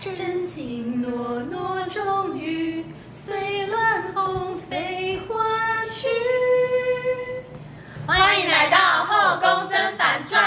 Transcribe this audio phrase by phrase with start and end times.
[0.00, 6.08] 真情诺诺，终于随乱红飞花去。
[8.06, 10.42] 欢迎来到《后宫甄嬛传》。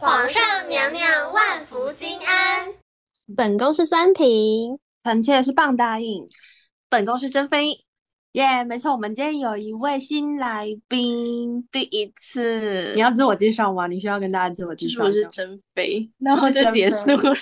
[0.00, 2.74] 皇上娘娘万福金安。
[3.36, 6.26] 本宫是三平，臣妾是棒答应。
[6.88, 7.85] 本宫是珍妃，
[8.36, 12.92] 耶，没错，我们今天有一位新来宾，第一次。
[12.94, 13.86] 你要自我介绍吗？
[13.86, 15.04] 你需要跟大家自我介绍。
[15.04, 17.34] 我是珍妃，然后就结束了。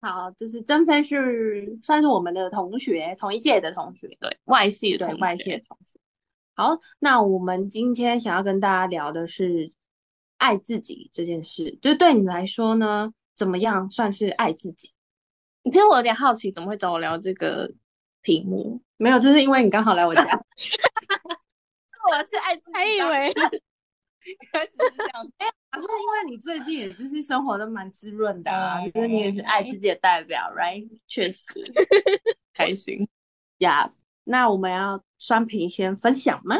[0.00, 5.98] 好，就是珍妃是算是我们的同学，同一届的同学，对外系的对外系的同学。
[6.54, 9.72] 好，那我们今天想要跟大家聊的是
[10.36, 14.92] 爱自己这件事，就对你来说呢，怎么样算是爱自己？
[15.64, 17.72] 其实我有点好奇，怎么会找我聊这个
[18.22, 18.80] 题目？
[19.00, 20.22] 没有，就是因为你刚好来我家。
[22.10, 23.32] 我是爱自己，还以为
[24.70, 25.32] 只是这样。
[25.38, 25.46] 哎，
[25.78, 30.86] 是因为你最近也就是生活的蛮滋润的啊，就是你也是爱自己的代表，right？
[31.06, 31.46] 确实
[32.52, 33.08] 开心
[33.58, 33.90] 呀。
[34.24, 36.56] 那我们要双屏先分享吗？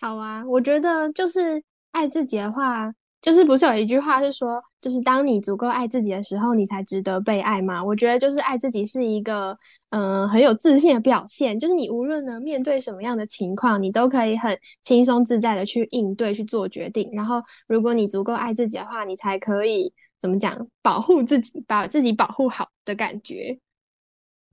[0.00, 2.92] 好啊，我觉得就是爱自己的话，
[3.24, 7.82] 就是不是有一句话是说，就是当你足够爱自己的时候，你才值得被爱吗？
[7.82, 9.58] 我觉得就是爱自己是一个
[9.88, 17.08] 嗯、呃很有自信的表现，就是你无论呢面对什么样的情况，你都可以很轻松自在的去应对、去做决定。
[17.14, 23.58] 然后，如果你足够爱自己的话，你才可以怎么讲，保护自己，把自己保护好的感觉。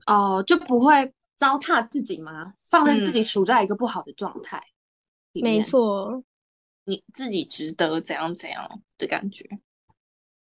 [0.08, 2.54] 哦，就不会糟蹋自己吗？
[2.70, 4.64] 放任自己嗯处在一个不好的状态
[5.34, 5.62] 里没。
[5.62, 6.24] 错，
[6.84, 9.48] 你自己值得怎样怎样的感觉。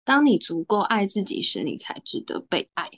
[0.04, 2.90] 当你足够爱自己时，你才值得被爱。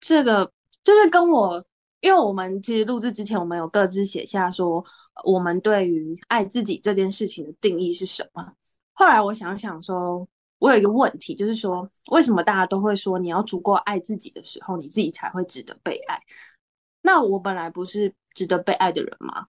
[0.00, 1.64] 这个就是跟我，
[2.00, 4.84] 因为我们其实录制之前，我们有各自写下说，
[5.24, 8.52] 我们对于爱自己这件事情的定义是什么。
[8.92, 10.26] 后来我想想说，
[10.58, 16.20] 我有一个问题，就是说，为什么大家都会说你要足够爱自己的时候，你自己才会值得被爱？
[17.02, 19.46] 那我本来不是值得被爱的人吗？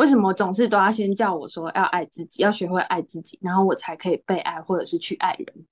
[0.00, 5.66] 为什么总是都要先叫我说要爱自己，要学会爱自己，然后我才可以被爱，或者是去爱人？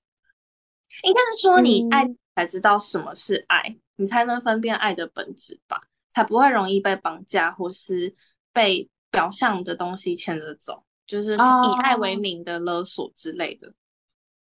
[1.01, 5.81] 应该是说你爱嗯才知道什么是爱，你才能分辨爱的本质吧，
[6.13, 8.15] 才不会容易被绑架或是
[8.53, 13.73] 被表象的东西牵着走，就是以爱为哦名的勒索之类的。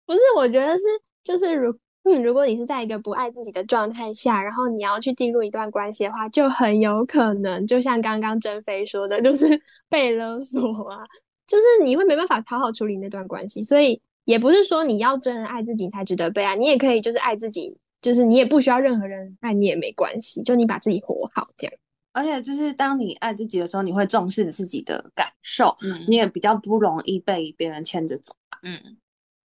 [0.05, 0.83] 不是，我觉得是
[1.23, 1.73] 就是如
[2.13, 9.47] 嗯，如果你是在一个不爱自己的状态下，然后你要去进入一段关系的话，就很有可能，就像刚刚珍妃说的，就是
[9.89, 10.99] 被勒索啊，
[11.47, 21.75] 就是你会没办法好好处理那段关系，所以也不是说你要真的爱自己才值得被爱，你也可以就是爱自己，就是你也不需要任何人爱你也没关系，就你把自己活好这样。
[22.13, 28.35] 而且就是当你爱自己的时候，你会重视自己的感受，嗯你也比较不容易被别人牵着走。
[28.65, 28.79] 嗯，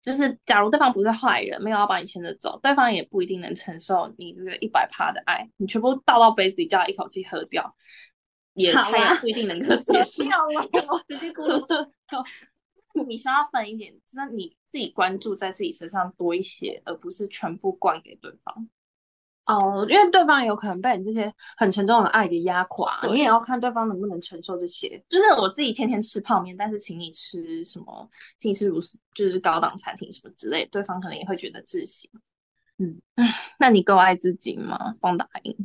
[0.05, 7.75] 就是假如对方不是坏人，没有要把你牵着走，对方也不一定能承受你这个一百趴的爱，你全部倒到杯子里，叫他一口气喝掉，
[8.53, 10.23] 也他也不一定能够接受。
[10.87, 11.89] 我直接咕噜。
[13.07, 18.69] 你需要分一点，就是你自己关注在自己身上多一些，而不是全部灌给对方。
[19.45, 25.03] 哦，因为对方有可能被你这些很沉重的爱给压垮，你也要看对方能不能承受这些。
[25.07, 28.79] 就是我自己天天吃泡面，但是请你吃什么，请你吃如
[29.13, 32.09] 就是高档餐厅什么之类，对方可能也会觉得窒息。
[32.77, 32.99] 嗯，
[33.59, 34.95] 那你够爱自己吗？
[34.99, 35.55] 棒答应。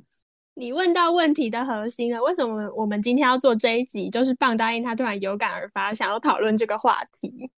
[0.55, 4.11] 你问到问题的核心了，为什么我们今天要做这一集？
[4.11, 7.51] 就是棒答应他突然有感而发，想要讨论这个话题。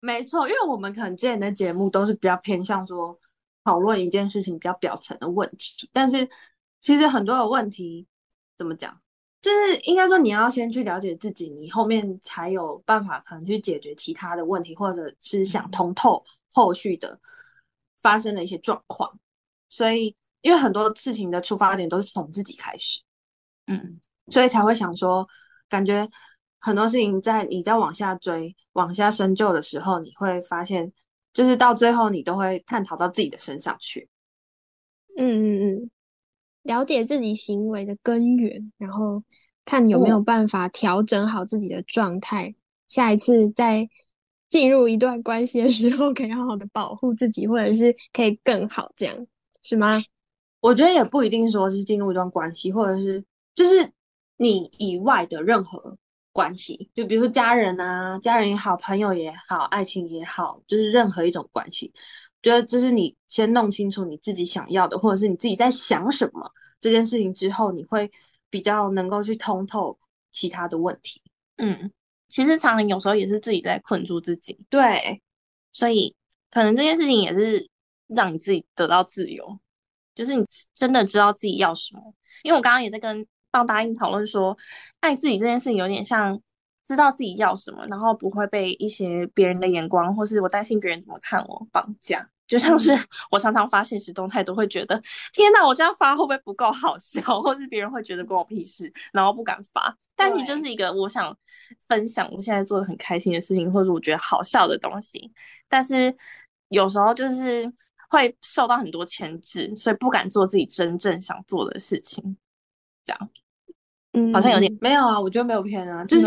[0.00, 3.18] 没错，因为我们可能之前的节目都是比较偏向说
[3.64, 6.28] 讨论一件事情比较表层的问题，但是
[6.80, 8.06] 其实很多的问题
[8.56, 9.00] 怎么讲，
[9.40, 17.18] 就是应该说你要先去了解自己，你后面才有办法可能去解决其他的问题，或者是想通透后续的
[18.00, 19.18] 发生的一些状况。
[19.68, 23.00] 所以，因为很多事情的出发点都是从自己开始，
[23.68, 25.26] 嗯，所以才会想说，
[25.68, 26.08] 感觉
[26.60, 30.92] 很多事情在你在往下追、往下深究的时候，你会发现，
[31.32, 34.08] 就是到最后你都会探讨到自己的身上去。
[35.16, 35.90] 嗯嗯嗯，
[36.62, 39.22] 了解自己行为的根源，然后
[39.64, 42.54] 看有没有办法调整好自己的状态，
[42.88, 43.88] 下一次再
[44.48, 49.26] 进入一段关系的时候，可以好好的保护自己，或者是可以更好，这样
[49.62, 50.02] 是吗？
[50.60, 53.24] 我觉得也不一定说是进入一段关系，或者是
[53.54, 53.92] 就是
[54.36, 55.98] 你以外的任何
[56.32, 61.92] 关系，就比如说家人啊，家人也好，朋友也好，爱情也好，就是任何一种关系。
[62.42, 66.50] 觉得就是你先弄清楚你自己想要的，或者是你自己在想什么
[66.80, 68.10] 这件事情之后，你会
[68.50, 69.96] 比较能够去通透
[70.32, 71.22] 其他的问题。
[71.58, 71.92] 嗯，
[72.28, 74.58] 其实常常有时候也是自己在困住自己。
[74.68, 75.22] 对，
[75.70, 76.16] 所以
[76.50, 77.68] 可能这件事情也是
[78.08, 79.60] 让你自己得到自由，
[80.14, 80.44] 就是你
[80.74, 82.14] 真的知道自己要什么。
[82.42, 84.56] 因为我刚刚也在跟棒答应讨论说，
[84.98, 86.40] 爱自己这件事情有点像
[86.84, 92.28] 知道自己要什么，然后不会被一些别人的眼光，或是我担心别人怎么看我绑架。
[92.48, 92.92] 就像是
[93.30, 95.00] 我常常发现实动态，都会觉得
[95.32, 99.96] 天哪，我这样发会不会不够好笑， 或是别人会觉得关我屁事，然后不敢发。
[100.14, 101.34] 但你就是一个我想
[101.88, 105.32] 分享我现在做的很开心的事情，或者我觉得好笑的东西，
[105.68, 106.14] 但是
[106.68, 107.72] 有时候就是
[108.10, 112.36] 会受到很多牵制，所以不敢做自己真正想做的事情。
[113.02, 113.30] 这样，
[114.12, 116.26] 嗯，好像有点没有啊，我觉得没有偏啊，就是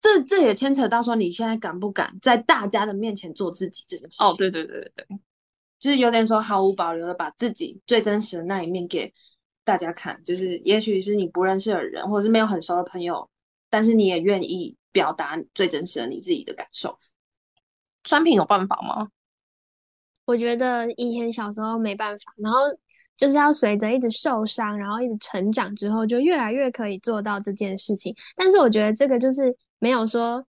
[0.00, 4.26] 这这也牵扯到说你现在敢不敢在大家的面前做自己这件事情。
[4.26, 5.18] 哦，对对对对对，
[5.78, 9.12] 就是有点说毫无保留的把自己最真实的那一面给
[9.64, 13.30] 大家看，就是也许是你不认识的人，或者是没有很熟的朋友，
[13.70, 16.98] 但是你也愿意表达最真实的你自己的感受。
[18.04, 19.08] 酸品有办法吗？
[20.24, 22.60] 我觉得以前小时候没办法，然后
[23.16, 28.14] 就是要随着一直受伤，然后一直成长之后，就越来越可以做到这件事情。
[28.36, 30.44] 但是我觉得这个就是没有说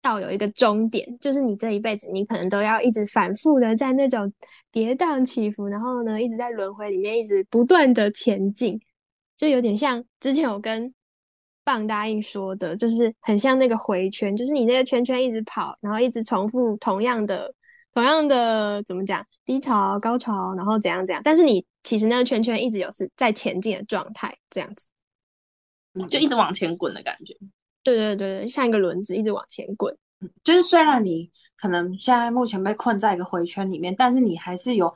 [0.00, 4.32] 到有一个终点，就是你这一辈子你可能都要一直反复的在那种
[4.72, 8.80] 跌宕起伏，然后呢一直在轮回里面一直不断的前进，
[9.36, 10.92] 就有点像之前我跟
[11.64, 17.52] 棒答应说的，就是很像那个回圈，就是你那个圈圈一直跑，然后一直重复同样的。
[17.94, 19.24] 同样的怎么讲？
[19.44, 21.22] 低潮、高潮，然后怎样怎样？
[21.24, 24.88] 但是你其实那个圈圈一直有是在前进的状态，这样子，
[26.08, 27.32] 就一直往前滚的感觉。
[27.84, 29.96] 对对对对，像一个轮子一直往前滚。
[30.42, 34.92] 就是虽然你可能现在目前被困在一个回圈里面，但是你还是有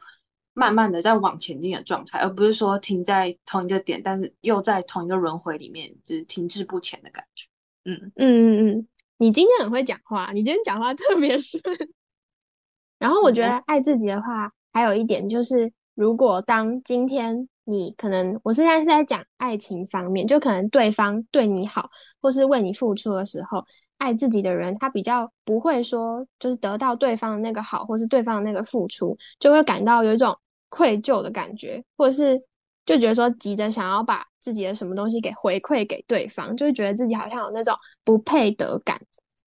[0.55, 7.47] 慢慢的在往前进的状态，而不是说停在同一个点，但是又在同一个轮回里面，就是停滞不前的感觉。
[7.85, 8.89] 嗯嗯嗯嗯，
[9.19, 11.63] 你今天很会讲话，你今天讲话特别顺。
[12.99, 21.91] 然后我觉得爱自己的话，还有一点就是，如果当今天你可能，我现在是在讲爱情方面，就可能对方对你好，
[22.23, 23.61] 或是为你付出的时候，
[23.97, 30.33] 爱自己的人，他比较不会说，就是得到对方的那个好，或是对方的那个付出，就会感到有一种
[30.69, 32.41] 愧疚的感觉，或者是
[32.87, 37.75] 就觉得说急着想要把自己的什么东西给回馈给对方，就会觉得自己好像有那种
[38.05, 38.97] 不配得感。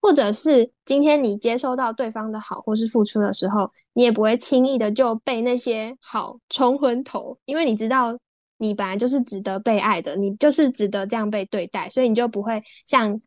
[0.02, 8.18] 或者是今天你接收到对方的好或是付出的时候，你也不会轻易的就被那些好冲昏头，因为你知道
[8.58, 13.20] 你本来就是值得被爱的，你就是值得这样被对待，所以你就不会像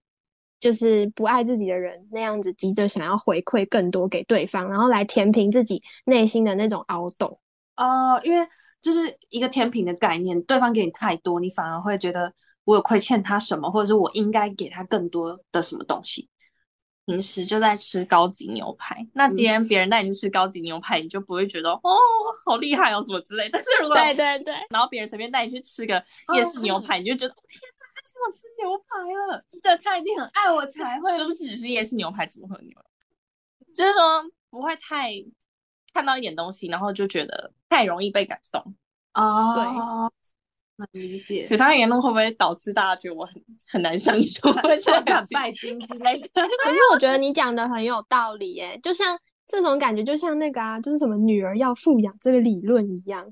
[0.61, 7.39] 就是不爱自己的人那样子急着想要回馈更多给对方，然后来填平自己内心的那种凹洞。
[7.77, 8.47] 哦，因为
[8.81, 12.33] 就是一个填平的概念，对方给你太多，你反而会觉得
[12.65, 16.29] 我有亏欠他什么，或者是我应该给他更多的什么东西。
[17.07, 21.99] 平时就在吃高级牛排，那今天别人带你去吃高级牛排，你就不会觉得哦
[22.47, 23.49] 好厉害哦，怎么之类。
[23.51, 26.03] 但是如果对对对，然后别人随便带你去吃个
[26.35, 28.97] 夜市牛排，你就觉得天哪，他请我吃牛排
[29.33, 31.17] 了，这他一定很爱我才会。
[31.17, 32.75] 是不是只是夜市牛排组合牛？
[33.75, 35.13] 就是说不会太
[35.93, 38.75] 看到一点东西，然后就觉得太容易被感动
[39.13, 40.11] 哦。
[40.77, 41.01] 对。
[41.01, 43.35] 理解，其他言论会不会导致大家觉得我很
[43.71, 46.29] 很难相处， 或者很拜金之类的？
[46.65, 53.25] 可是我觉得你讲的很有道理，耶，就像这种感觉，就像那个啊，就是什么女儿要富养这个理论一样。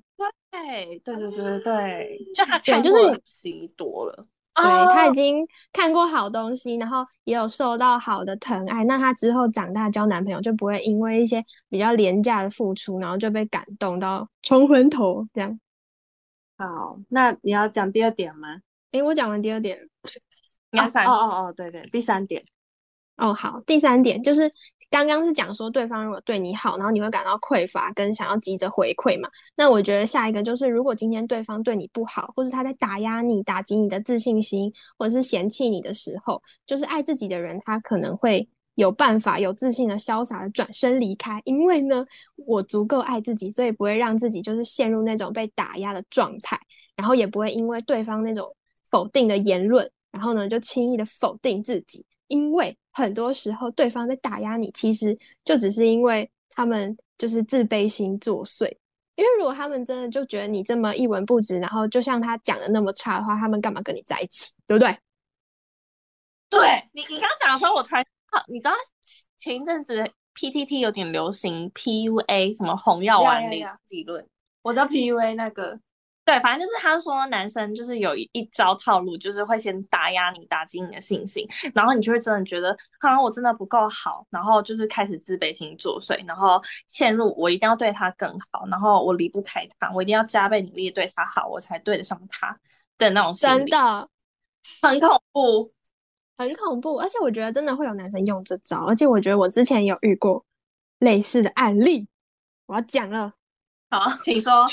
[0.50, 15.58] 对，对对对对对，就他对，就是东西多了，对他已经看过好东西，然后也有受到好的疼爱，那他之后长大交男朋友就不会因为一些比较廉价的付出，然后就被感动到冲昏头这样。
[16.56, 18.60] 好，那你要讲第二点吗？
[18.92, 19.88] 诶，我讲完第二点，
[20.70, 22.44] 第三哦哦哦，对对，第三点
[23.16, 24.52] 哦，好，第三点就是
[24.90, 29.28] 刚刚是讲说对方如果对你好，然后你会感到匮乏，跟想要急着回馈嘛。
[29.56, 38.48] 那我觉得下一个就是，如果今天对方对你不好，或是他在打压你、打击你的自信心，或者是嫌弃你的时候，就是爱自己的人，他可能会。
[38.76, 42.04] 有办法、有自信的、潇洒的转身离开，因为呢，
[42.36, 46.58] 我足够爱自己，所以不会让自己就是陷入那种被打压的状态，
[46.96, 48.54] 然后也不会因为对方那种
[48.90, 52.04] 否定的言论，然后呢就轻易的否定自己。
[52.28, 58.64] 因为很多时候对方在打压你，其实就只是因为他们就是自卑心作祟。
[59.16, 64.54] 因为如果他们真的就觉得你这么一文不值，然后就像他讲的那么差的话，他们干嘛跟你在一起？
[64.66, 64.96] 对不对？
[66.48, 68.02] 对你，你刚讲的时候，我突然。
[68.48, 68.72] 你知道
[69.36, 69.94] 前一阵子
[70.34, 74.26] PTT 有点流行 PUA 什么红药丸理理论？
[74.62, 75.78] 我知道 PUA 那个
[76.24, 82.70] 对，反正就是他说男生就是有一一招套路，就是会先打压你，打击你的信心，然后你就会真的觉得，
[83.00, 92.56] 好像我真的不够好，然后就是开始自卑心作祟，然后陷入我一定要对他更好，然后我离不开他，我一定要加倍努力对他好，我才对得上他
[92.96, 94.08] 的那种心理，真的
[94.80, 95.72] 很恐怖。
[96.42, 96.96] 很恐怖。
[96.96, 100.44] 而且我觉得真的会有男生用这招，而且我觉得我之前有遇过
[100.98, 102.06] 类似的案例，
[102.66, 103.32] 我要讲了。
[103.90, 104.52] 好，请说。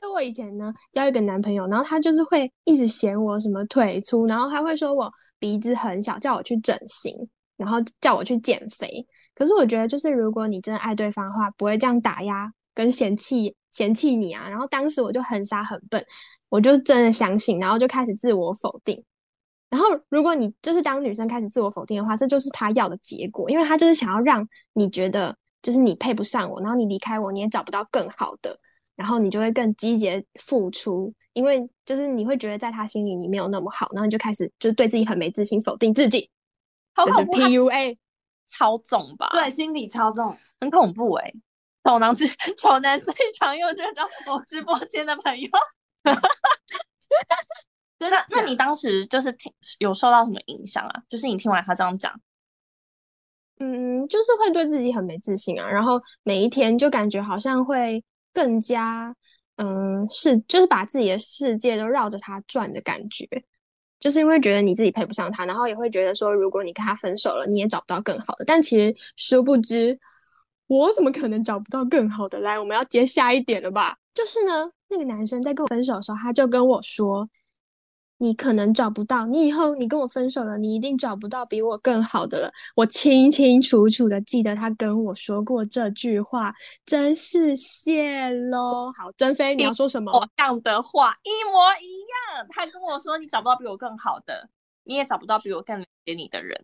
[0.00, 7.14] 就我以前呢交一个男朋友，然后他就是会一直嫌我什么腿粗，然后他会说我鼻子很小，叫我去整形，
[7.58, 9.06] 然后叫我去减肥。
[9.34, 14.48] 可是我觉得，就是如果你真的爱对方的话，不会这样打压跟嫌弃嫌弃你啊。
[14.48, 16.02] 然后当时我就很傻很笨，
[16.48, 19.04] 我就真的相信，然后就开始自我否定。
[19.70, 28.58] 然后如果你就是当女生开始自我否定的话，这就是他要的结果，因为他就是想要让你觉得就是你配不上我，然后你离开我，你也找不到更好的。
[28.96, 36.28] 然后你就会更积极付出，因为就是你会觉得在他心里你没有那么好，然后你就开始就是对自己很没自信，否定自己，
[37.02, 37.96] 这是 PUA
[38.46, 39.30] 超重吧？
[39.32, 41.32] 对，心理操纵很恐怖哎。
[41.82, 45.48] 丑男最丑男最常用这招，我直播间的朋友。
[48.08, 51.02] 那那你当时就是听有受到什么影响啊？
[51.08, 52.12] 就是你听完他这样讲，
[53.58, 58.02] 嗯，就是会对自己很没自信啊，然后每一天就感觉好像会。
[58.32, 59.12] 更加，
[59.56, 63.26] 嗯，是就是把自己的世界都绕着他转的感觉，
[63.98, 68.44] 就是因为觉得你自己配不上他，然后也会觉得说，如果你跟他分手了，你也找不到更好的。
[68.44, 69.98] 但其实殊不知，
[70.68, 72.38] 我怎么可能找不到更好的？
[72.38, 73.98] 来，我们要接下一点了吧？
[74.14, 77.28] 就是呢，那个男生在跟我分手的时候，他就跟我说。
[78.22, 82.52] 你可能找不到，你以后你跟我分手了，你一定找不到比我更好的了。
[82.76, 88.92] 我清清楚楚的记得他跟我说过这句话，真是谢喽。
[88.94, 90.12] 好，珍飞，你要说什么？
[90.12, 91.88] 我样的话一模一
[92.36, 92.46] 样。
[92.50, 94.50] 他跟我说，你找不到比我更好的，
[94.84, 96.62] 你也找不到比我更了解你的人。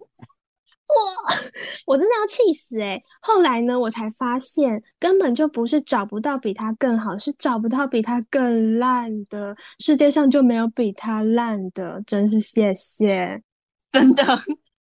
[0.88, 0.94] 我
[1.94, 3.02] 我真的要气死哎！
[3.20, 9.54] 后来呢，我才发现根本就不是找不到比他更好，是找不到比他更烂的。
[9.80, 13.42] 世界上就没有比他烂的，真是谢谢，
[13.90, 14.24] 真的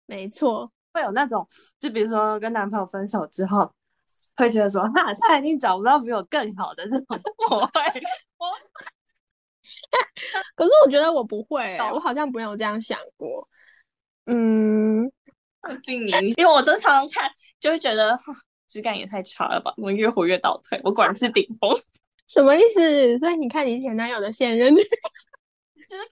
[0.06, 0.70] 没错。
[0.92, 1.46] 会有那种，
[1.80, 3.70] 就比如说跟男朋友分手之后，
[4.36, 7.04] 会觉得说，那他一定找不到比我更好的这种。
[7.50, 7.82] 我会，
[8.38, 8.46] 我，
[10.54, 13.48] 可是我觉得我不会，我好像没有这样想过。
[14.26, 15.10] 嗯。
[15.82, 17.30] 经营，因为我正常常看，
[17.60, 18.18] 就会觉得
[18.68, 19.72] 质感也太差了吧。
[19.76, 21.70] 我越活越倒退，我果然是顶峰。
[22.28, 23.18] 什么意思？
[23.18, 24.88] 所以你看你前男友的现任，就是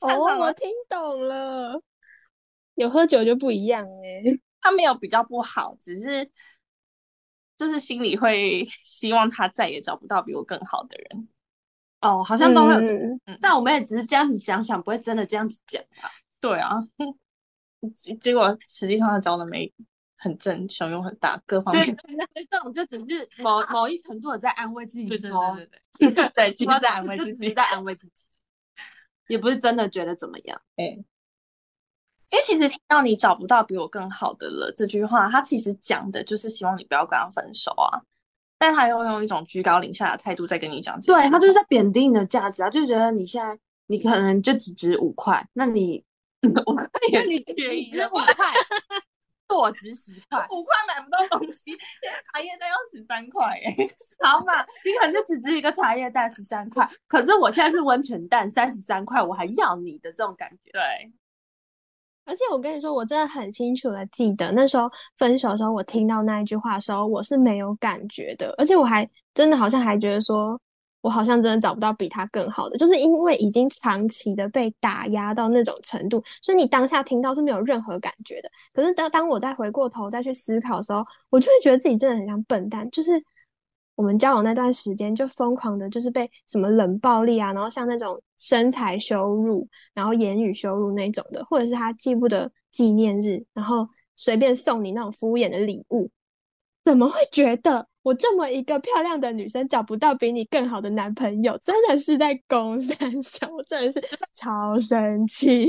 [0.00, 1.76] 哦，我听懂了。
[2.76, 6.30] 有喝酒就不一样哎，他没有比较不好，只是
[7.56, 11.28] 就是心里会希望他再也找不到比我更好的人。
[12.00, 12.80] 哦，好像都会有，
[13.40, 16.10] 但我们也只是这样子想想，不会真的这样子讲啊。
[16.40, 16.78] 对啊。
[17.90, 19.72] 结结果实际上他教的没
[20.16, 21.84] 很正，效用很大，各方面。
[21.84, 25.54] 对，这种就只是某 某一程度的在安慰自己，说
[25.98, 28.24] 对对对，在其实在安慰自己，在安慰自己，
[29.28, 30.60] 也不是真的觉得怎么样。
[30.76, 38.00] 哎，因为其实听到你找不到比我更好的了这句话，他其实讲的就是希望你不要跟他分手啊，
[38.56, 46.02] 但他又用一种居高临下的态度在跟你讲，对他就是在贬低你的价值啊，就觉得你现在你可能就只值五块，那你。
[46.66, 46.74] 我
[47.12, 48.52] 那你便宜了五块，
[49.48, 51.70] 我值十块，五块买不到东西。
[51.70, 53.76] 现在茶叶蛋要十三块哎，
[54.20, 60.70] 好嘛，你可能就只值一个茶叶蛋十三块，可是我现在是温泉蛋三十三块，我还要你的这种感觉。
[60.72, 60.80] 对，
[62.24, 70.60] 而且我跟你说，我真的很清楚的记得那时候分手的时候，我听到那一句话的时候，我是没有感觉的，而且我还真的好像还觉得说。
[71.04, 78.50] 我好像真的找不到比他更好的，就是因为已经长期的被打压到那种程度，所以你当下听到是没有任何感觉的。
[78.72, 82.90] 可是当当我再回过头再去思考的时候，我就会觉得自己真的很像笨蛋。
[82.90, 83.22] 就是
[83.96, 96.10] 我们交往那段时间，就疯狂的，就是被什么冷暴力啊，然后像那种身材羞辱，然后言语羞辱那种的，或者是他记不得纪念日，然后随便送你那种敷衍的礼物，
[96.84, 97.88] 怎么会觉得？
[98.02, 103.98] 我这么一个漂亮的女生找不到比你更好的男朋友，真的是在攻三小，我真的是
[104.34, 105.66] 超生气。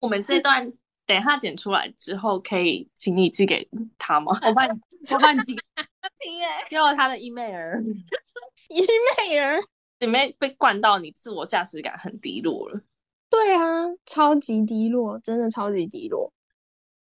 [0.00, 0.72] 我们这段
[1.04, 4.32] 等一下剪出来之后，可以请你寄给他吗？
[4.46, 4.70] 我帮你，
[5.10, 5.82] 我帮你寄给他
[6.20, 9.60] 听哎，给我他的 email，email
[9.98, 12.80] 里面被灌到你自我价值感很低落了。
[13.28, 13.60] 对啊，
[14.06, 16.32] 超级低落，真的超级低落。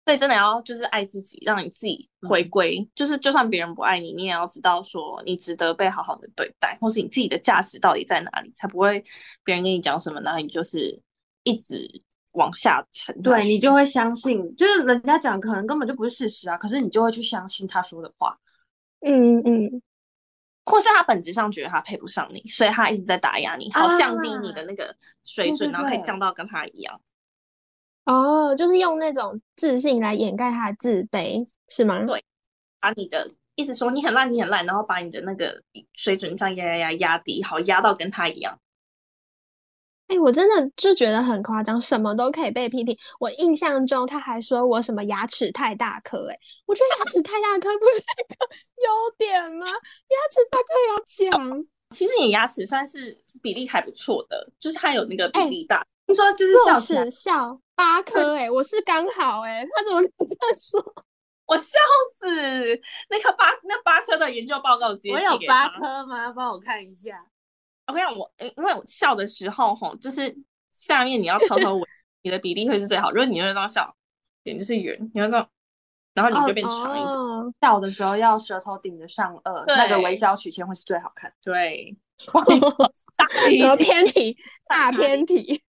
[0.05, 9.01] 所以真的要就是爱自己，让你自己回归，就是就算别人不爱你，你也要知道说你值得被好好的对待，或是你自己的价值到底在哪里，才不会
[9.45, 11.01] 别人跟你讲什么，然后你就是
[11.43, 11.89] 一直
[12.33, 13.21] 往下沉。
[13.21, 18.37] 对你就会相信，就是人家讲可能根本就不是事实啊，可是你就会去相信他说的话。
[19.05, 19.81] 嗯嗯，
[20.65, 24.93] 或是他本质上觉得他配不上你，所以他一直在打压你，好降低你的那个
[25.23, 26.99] 水准，然后可以降到跟他一样。
[28.05, 32.03] 哦，就是用那种自信来掩盖他的自卑，是吗？
[32.03, 32.23] 对，
[32.79, 35.61] 把你的意思说你很烂，你很烂，然后把你的那个
[35.93, 38.59] 水准上压压压压低，好压到跟他一样。
[40.07, 42.95] 哎，我真的就觉得很夸张，什么都可以被批评。
[43.19, 48.45] 我印象中他还说我什么牙齿太大颗，哎，我觉得牙齿太大颗不是一个
[48.83, 49.65] 优点吗？
[49.67, 51.65] 牙齿大颗要讲。
[51.91, 55.85] 其实你牙齿算是比例还不错的，就是它有那个比例大。
[56.05, 60.93] 听说就是笑齿笑八颗，哎，我是刚好，哎，他怎么这样说？
[61.45, 61.77] 我笑
[62.19, 62.81] 死！
[63.09, 66.31] 那颗八那八颗的研究报告直接我有八颗吗？
[66.31, 67.25] 帮我看一下。
[67.87, 70.33] 我跟你讲，我因为我笑的时候，吼，就是
[70.71, 71.83] 下面你要偷偷闻，
[72.21, 73.11] 你的比例会是最好。
[73.11, 73.93] 如果你这样笑，
[74.43, 75.49] 脸就是圆，你要这样，
[76.13, 77.53] 然后你就变长一点。
[77.61, 81.31] 笑的时候要舌头顶着上颚，那个微笑曲线会是最好看。
[81.41, 81.97] 对，
[83.17, 84.37] 大偏题，
[84.69, 85.61] 大偏题。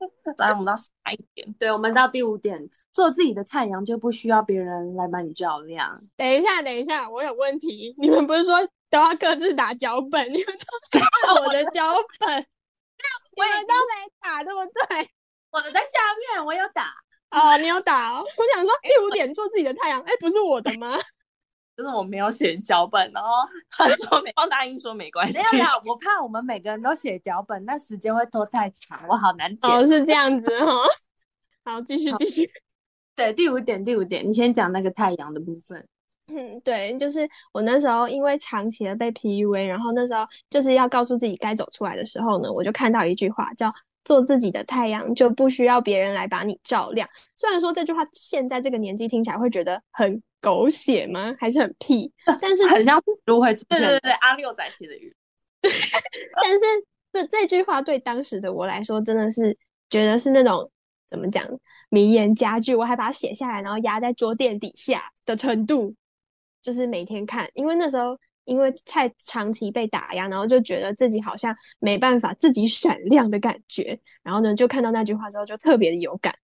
[0.38, 1.52] 来，我们到下一点。
[1.58, 6.00] 对，我们到第五点，做自己的太阳就不需要别人来把你照亮。
[6.16, 7.94] 等一下，等一下，我有问题。
[7.98, 8.56] 你们不是说
[8.90, 10.24] 都要各自打脚本？
[10.32, 12.28] 你们都看我的脚本，
[13.36, 15.10] 你们都没打，对不对？
[15.50, 15.98] 我的在下
[16.34, 16.92] 面，我有打。
[17.30, 18.22] 哦，你有打哦。
[18.22, 20.96] 我想说，第五点，做自己的太阳，哎，不是我的吗？
[21.78, 23.28] 就是我没有写脚本，然后
[23.70, 25.38] 他说没，帮答应说没关系。
[25.52, 29.70] 没有，我怕我们每个人都写脚本，那时间会拖太长，我好难剪。
[29.70, 30.74] 哦，是这样子哈。
[31.64, 32.50] 好，继续继续。
[33.14, 35.86] 对，第五点，第五点，你先讲那个太阳的部分。
[36.26, 37.20] 嗯，对，就是
[37.52, 43.72] 我那时候因为长期的被 PUA，然后那时候就是要告诉自己该走出来的时候呢，我就看到一句话叫。
[44.04, 47.06] 做自己的太阳就不需要别人来把你照亮。
[47.36, 51.34] 虽然说这句话现在这个年纪听起来会觉得很狗血吗？
[51.38, 52.12] 还是很屁？
[52.40, 53.80] 但是 很像都会出现。
[53.80, 55.14] 对对对，阿六仔写的语。
[55.62, 56.58] 但是
[57.12, 59.56] 这这句话对当时的我来说，真的是
[59.90, 60.70] 觉得是那种
[61.08, 61.44] 怎么讲
[61.90, 62.74] 名言佳句。
[62.74, 65.94] 我还把它写下来，然后压在桌垫底下的程度，
[66.62, 68.18] 就是每天看，因为那时候。
[68.48, 76.34] 因为太长期被打压，然后就觉得自己好像没办法自己闪亮的感觉，然后呢，就看到那句话之后就特别的有感。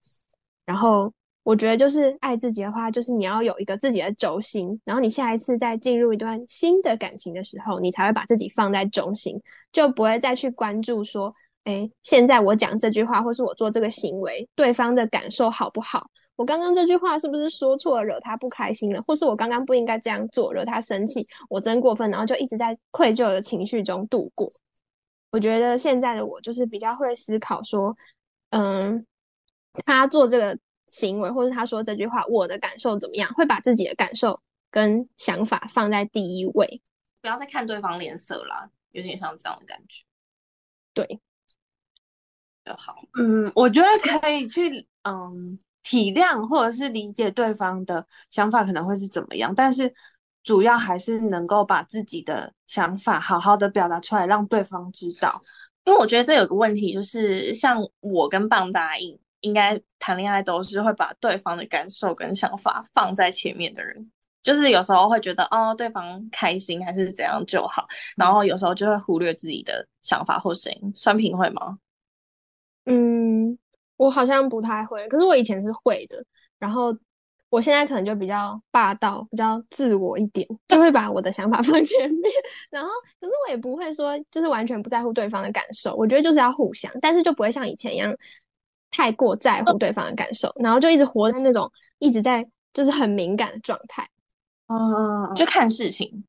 [0.67, 1.11] 然后
[1.45, 11.33] 我觉得就是爱自己的话，就是你要有一个自己的轴心，然后你下一次再进入一段新的感情的时候，你才会把自己放在中心，就不会再去关注说，
[11.65, 16.11] 哎，现在我讲这句话或是我做这个行为，对方的感受好不好。
[16.37, 19.01] 我刚刚这句话是不是说错了，惹他不开心了？
[19.03, 21.25] 或是我刚刚不应该这样做，惹他生气？
[21.49, 24.51] 我真过分，然后就一直在愧疚的情绪中度过。
[25.31, 27.95] 我觉得现在的我就是比较会思考，说，
[28.51, 29.05] 嗯，
[29.85, 33.29] 他做这个行为，或者他说这句话，我的感受怎么样？
[33.35, 36.83] 会把自己的感受跟想法放在第一位，
[37.21, 40.05] 不要再看对方脸色啦，有点像这样的感觉。
[40.93, 41.07] 对，
[42.65, 42.97] 就好。
[43.19, 45.59] 嗯，我觉得可以去，嗯。
[45.87, 49.95] 体谅或者是理解对方的想法可能会是怎么样，但是
[50.43, 55.43] 主要还是能够把自己的想法好好的表达出来，让对方知道。
[55.85, 64.11] 因为我觉得这有个问题，就是像我跟棒答应，应该谈恋爱都是会把对方的感受跟想法放在前面的人，
[64.43, 70.93] 就是有时候会觉得哦，对方开心还是怎样就好，然后有时候就会忽略自己的想法或声音。
[70.95, 71.79] 酸平会吗？
[72.87, 73.59] 嗯。
[73.97, 76.23] 我好像不太会，可是我以前是会的。
[76.59, 76.93] 然后
[77.49, 82.21] 我现在可能就比较霸道，比较自我一点，就会把我的想法 放前面。
[82.71, 82.89] 然后，
[83.21, 85.95] 可是我也不会说，就是完全不在乎对方的感受。
[85.95, 88.13] 我觉得就是要互相，但是就不会像以前一样
[88.95, 94.09] 太过在乎对方的感受，然后就一直活在那种一直在就是很敏感的状态。
[94.67, 96.25] 嗯，就看事情。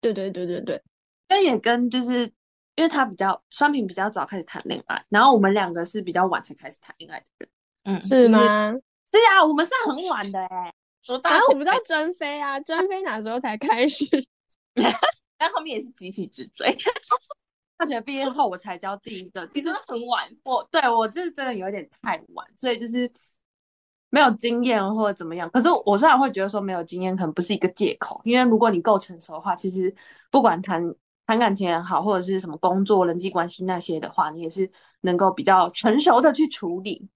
[0.00, 0.82] 对对对对对，
[1.26, 2.32] 但也跟就是。
[2.76, 7.50] 因为他比较双平比较早开始谈恋爱，然后我们两个是比较晚才开始谈恋爱的人，
[7.84, 8.72] 嗯，是吗？
[9.10, 10.72] 对呀，我们算很晚的哎。
[11.22, 14.06] 然后我不知道专飞啊，专飞哪时候才开始？
[15.36, 16.74] 但后面也是急起直追。
[17.80, 20.28] 大学毕业后我才交第一个，真的很晚。
[20.44, 23.10] 我对我这是真的有点太晚，所以就是
[24.10, 25.48] 没有经验或者怎么样。
[25.50, 29.94] 可是我虽然会觉得说没有经验可能不是一个借口，因为如果你够成熟的话，其实
[30.30, 30.94] 不管谈。
[31.26, 34.68] 谈感情也好，或者是什么工作、人际关系那些的话，你也是
[35.02, 37.08] 能够比较成熟的去处理。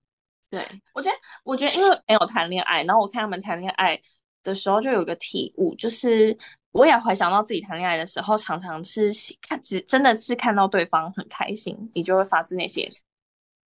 [0.49, 4.01] 对，我觉得，我觉得因为没有谈恋爱，然后我看他们谈恋爱
[4.45, 6.39] 的时候，就有一个体悟，就是
[6.75, 12.85] 我也回想到自己谈恋爱的时候，常常是看，只真的是看到对方很开心，你就会发自内心。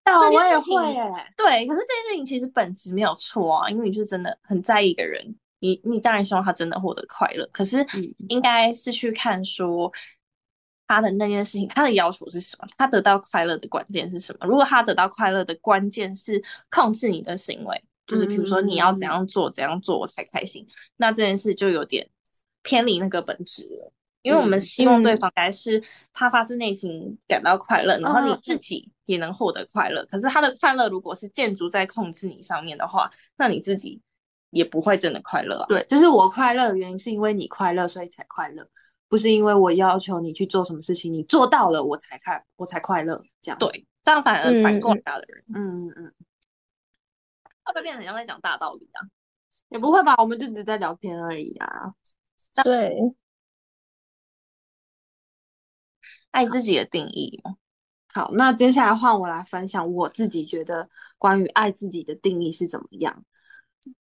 [0.04, 0.74] 这件事情
[1.36, 7.84] 对，可是这件事情其实本质没有错啊，因为你就真的很在意一个人，你你当然希望他真的获得快乐，可是
[8.28, 9.90] 应该是去看说
[10.86, 14.46] 他的那件事情，他的要求是什么，他得到快乐的关键是什么？
[14.46, 20.66] 如果他得到快乐的关键是控制你的行为，就是比如说你要怎样做怎样做我才开心，
[20.96, 22.06] 那这件事就有点
[22.68, 23.90] 偏离那个本质了。
[24.20, 30.04] 因为我们希望对方该是他发自内心感到快乐，然后你自己也能获得快乐。
[30.04, 33.98] 可是他的快乐如果是建筑在控制你上面的话，那你自己
[34.50, 35.66] 也不会真的快乐啊。
[35.68, 38.68] 对，就是我快乐的原因是因为你快乐，所以才快乐，
[39.08, 43.22] 不是因为我要求你去做什么事情，你做到了我才快，我才快乐。
[43.40, 46.14] 这样对，这样反而反过来的人，嗯嗯嗯，
[47.64, 49.00] 会不会变成像在讲大道理啊？
[49.70, 51.94] 也不会吧，我们就只是在聊天而已啊。
[52.62, 53.14] 对。
[56.30, 57.42] 爱自己的定义
[58.12, 63.24] 好，那接下来换我来分享我自己觉得关于爱自己的定义是怎么样。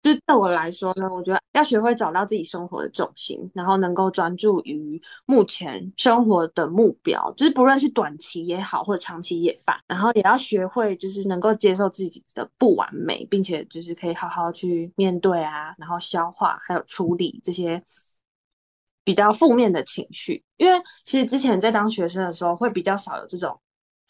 [0.02, 9.80] 就对我来说呢，我觉得要学会找到自己生活的重心，然后能够专注于目前生活的目标，就是不论是短期也好，或者长期也罢。
[9.86, 17.82] 然后也要学会就是能够接受自己的不完美，并且就是可以好好去面对啊，然后消化还有处理这些。
[19.08, 23.58] 比较负面的情绪，因为其实之前在当学生的时候会比较少有这种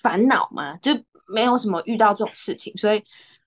[0.02, 0.90] 烦恼嘛，就
[1.28, 3.00] 没有什么遇到这种事情，所以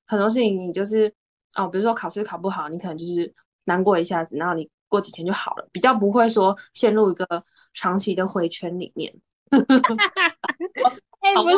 [0.08, 1.14] 很多事情你就是
[1.56, 3.30] 哦，比如说考试考不好，你可能就是
[3.66, 7.28] 难过一下子，然后你过几天就好了，比较不会说陷入一个
[7.74, 9.14] 长期的回圈里面。
[9.52, 11.50] 哎，不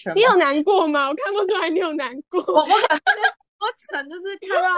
[0.00, 1.10] 是，你有难过吗？
[1.10, 2.40] 我看不出来你有难过。
[2.40, 2.72] 我我可
[3.88, 4.68] 可能就是看到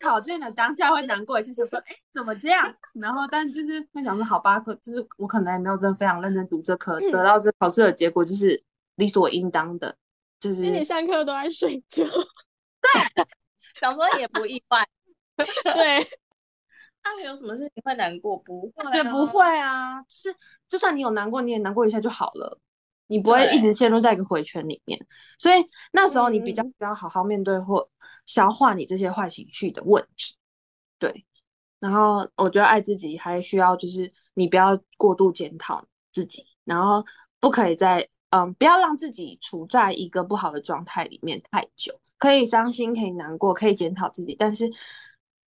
[0.00, 2.74] 考卷的当下会难过一下，想说，哎，怎么这样？
[2.94, 8.62] 然后，但就是会想说，好吧，可就是我可能也没有真的非常认真读这科，得到这考试的结果就是
[8.96, 9.96] 理所应当的，
[10.38, 13.24] 就是因为你上课都在睡觉，对，
[13.80, 14.86] 想说也不意外，
[15.36, 16.18] 对。
[17.02, 18.36] 那会有什么事情会难过？
[18.36, 20.36] 不会，也不会啊，就是
[20.68, 22.58] 就算你有难过，你也难过一下就好了。
[23.10, 24.98] 你不会一直陷入在一个回圈里面，
[25.36, 25.56] 所以
[25.92, 27.86] 那时候你比较需要好好面对或
[28.24, 30.36] 消化你这些坏情绪的问题。
[30.98, 31.26] 对，
[31.80, 37.04] 然后我觉得爱自己还需要就是你不要过度检讨自己，然后
[37.40, 42.00] 不可以在嗯不要让自己处在一个不好的状态里面太久。
[42.16, 44.70] 可以伤心，可以难过，可以检讨自己，但是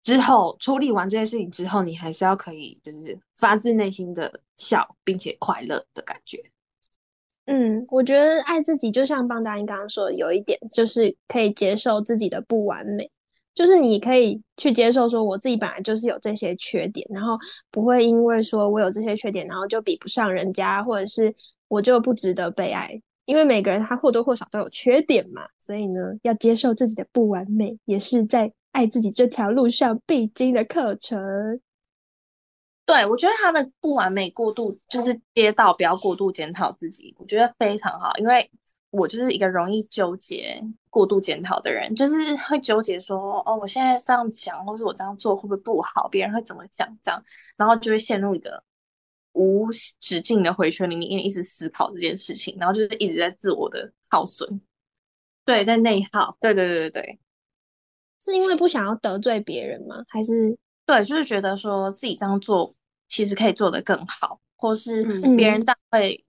[0.04, 6.38] 之后处理完这件事情之后，你还是要可以就是发自内心的笑，并且快乐的感觉。
[7.46, 13.10] 嗯，我觉得爱自己就像邦达英刚刚说，有一点就是可以接受自己的不完美，
[13.54, 17.38] 就是你可以去接受说我自己本来就是有这些缺点，然后
[17.72, 21.34] 不会因为说我有这些缺点，然后就比不上人家，或者是
[21.68, 31.20] 我就不值得被爱，因为每个人他或多或少都有缺点嘛，所以呢，要接受自己的不完美，也是在爱自己这条路上必经的课程。
[32.86, 38.50] 对，我觉得他的不完美过度就是接到不要过度检讨自己，我觉得非常好，因为
[38.89, 46.86] 我就是一个容易纠结、过度检讨的人，就是会纠结说，哦，我现在这样讲，或是我这样做会不会不好，别人会怎么想？
[47.02, 47.24] 这样，
[47.56, 48.62] 然后就会陷入一个
[49.34, 54.60] 无止境的回圈里面，因为一直思考这件事情，然后就是一直在自我的耗损，
[55.46, 57.20] 对，在内耗，对对对对对，
[58.20, 60.04] 是因为不想要得罪别人吗？
[60.10, 62.76] 还是对，就是觉得说自己这样做。
[63.13, 65.04] 其实可以做得更好，或是
[65.36, 66.26] 别人这样会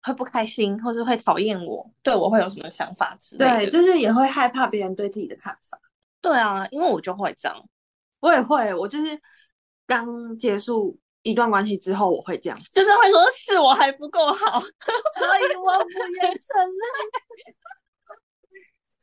[0.00, 3.56] 会不开心，或是会讨厌我，对我会有什么想法之类的。
[3.56, 5.76] 对，就是也会害怕别人对自己的看法。
[6.20, 7.68] 对啊，因为我就会这样，
[8.20, 9.20] 我也会，我就是
[9.88, 16.78] 刚结束一段关系之后，我会这样，就是会说是我还不够好，所以我不愿承认。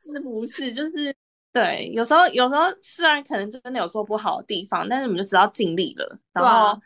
[0.00, 0.72] 是不是？
[0.72, 1.14] 就是
[1.52, 6.80] 对，有时候有时候虽然可能真的有做不好的地方，但是我们就知道尽力了，然后。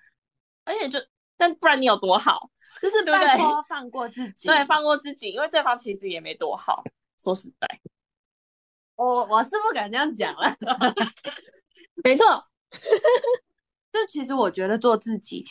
[0.68, 0.98] 而且就，
[1.36, 2.50] 但不然你有多好？
[2.82, 6.82] 就是拜托放过自己， 对，放过自己，因为对方其实也没多好。
[7.22, 7.80] 说实在，
[8.96, 10.56] 我我是不敢这样讲了。
[12.02, 12.26] 没错，
[13.92, 15.44] 就其实我觉得做自己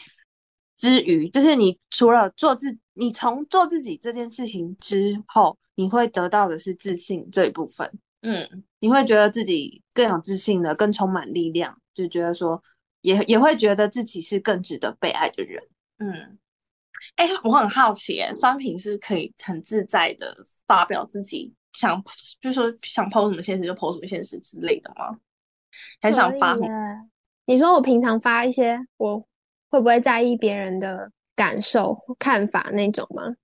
[0.75, 7.89] 之余，就是你除了做自，你从做自己这件事情之后，你会得到的是自信这一部分。
[8.21, 12.61] 嗯，你会觉得自己更有自信的，更充满力量，就觉得说。
[13.01, 15.61] 也也会觉得自己是更值得被爱的人。
[15.99, 16.39] 嗯，
[17.17, 22.03] 哎，我很好奇，哎酸品是可以很自在的发表自己想，
[22.41, 25.19] 就是说想 PO 什么现实就 PO 什么现实之类的吗？
[26.01, 26.67] 还想发什么？
[27.45, 29.19] 你说我平常发一些，我
[29.69, 33.35] 会不会在意别人的感受、看法那种吗？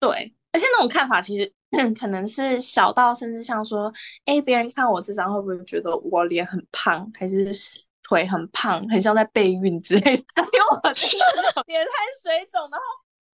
[0.00, 1.50] 对，而且那种看法其实
[1.98, 3.92] 可能是小到甚至像说，
[4.26, 7.46] 哎，别人看我这张会不会觉得我脸很胖，还是
[8.02, 10.24] 腿很胖，很像在备孕之类的？
[10.52, 10.80] 因为我
[11.66, 11.90] 脸太
[12.22, 12.84] 水肿，然后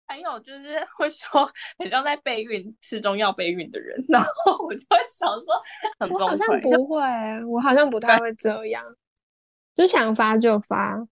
[0.07, 5.53] 还有就是会说很像在备孕、吃中药备孕的人， 然后我就会想说，
[5.99, 7.01] 很我好像不会，
[7.45, 8.83] 我好像不太会这样，
[9.75, 11.07] 就想发就发。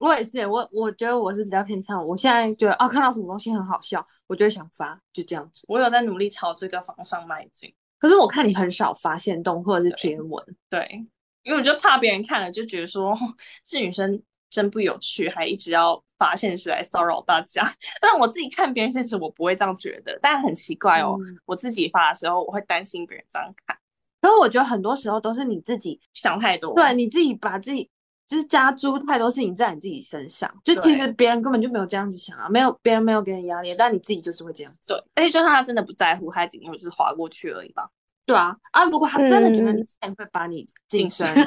[0.00, 5.62] 我也是，我我觉得我是比较偏向，我现在觉得啊，看到什么东西很好笑，我就会想发，就这样子。
[5.68, 11.04] 我有在努力朝这个方向迈进，可是我看你很少发现动或者是贴文，对，
[11.42, 13.14] 因为我就怕别人看了就觉得说
[13.62, 17.70] 这女生真不有趣，还一直要发现实来骚扰大家。
[18.00, 23.76] 但我自己看别人现实，我不会这样觉得，但很奇怪哦，我自己发的时候，我会担心别人这样看。
[24.22, 27.90] 然后我觉得很多时候都是你自己想太多，对你自己把自己。
[28.30, 37.90] 就是加诸太多事情在你自己身上，就其实别人根本就没有这样子想啊，没有别人没有给你压力，但你自己就是会这样对，而且就算他真的不在乎，他顶多就是划过去而已吧。
[38.24, 41.44] 对啊，啊，如果他真的觉得你这样会把你晋升， 然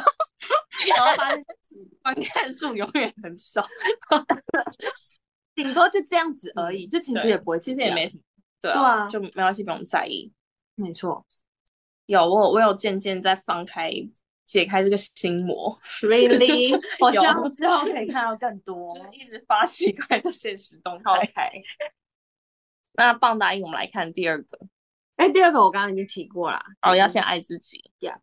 [1.00, 1.42] 后发现
[2.02, 3.66] 观看数永远很少，
[5.56, 8.24] 顶多就这样子而已，这其实也不会，其实也没什么，
[8.60, 10.30] 对啊，就没关系，不用在意。
[10.76, 11.26] 没错，
[12.08, 13.90] 有我我有渐渐在放开。
[14.46, 21.62] 解开这个心魔，really， 我希望之后可以看到更多，就是一直发奇怪的现实动态。
[22.96, 24.60] 那棒答应我们来看第二个。
[25.16, 27.92] 哎，第二个我刚刚已经提过了，哦，要先爱自己。
[28.00, 28.16] Yeah，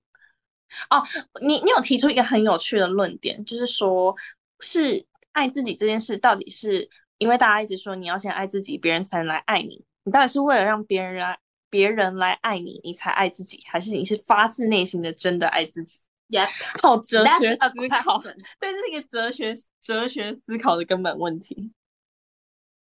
[0.90, 1.02] 哦，
[1.40, 4.14] 你你有提出一个很有趣的论点，就是说，
[4.60, 11.38] 是爱自己这件事，到底是因为大家一直说你要先爱自己，别人才能来爱你，你到底是为了让别人来
[11.70, 16.00] 别人来爱你，你才爱自己，还是你是发自内心的真的爱自己？
[16.80, 18.22] 好哲学思考，
[18.60, 21.72] 对，这是一个哲学哲学思考的根本问题。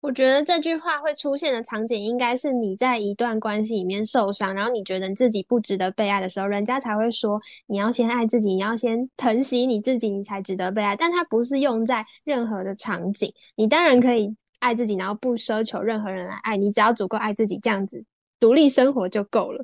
[0.01, 10.97] 我觉得这句话会出现的场景，应该是你在一段关系里面受伤，然后你觉得你自己不值得被爱的时候，人家才会说你要先爱自己，你要先疼惜你自己，你才值得被爱。
[10.97, 18.03] 但它不是用在任何的场景，你当然可以爱自己，然后不奢求任何人来爱你，只要足够爱自己，这样子
[18.41, 19.63] 独立生活就够了。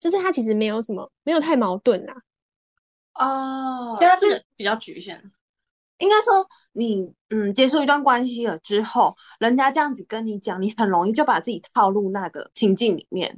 [0.00, 2.14] 就是它其实没有什么，没有太矛盾啦。
[3.18, 5.22] 哦，对，它是比较局限。
[5.98, 13.36] 应该说，你嗯，结束一段关系了之后，人家这样子跟你讲，你很容易就把自己套入那个情境里面，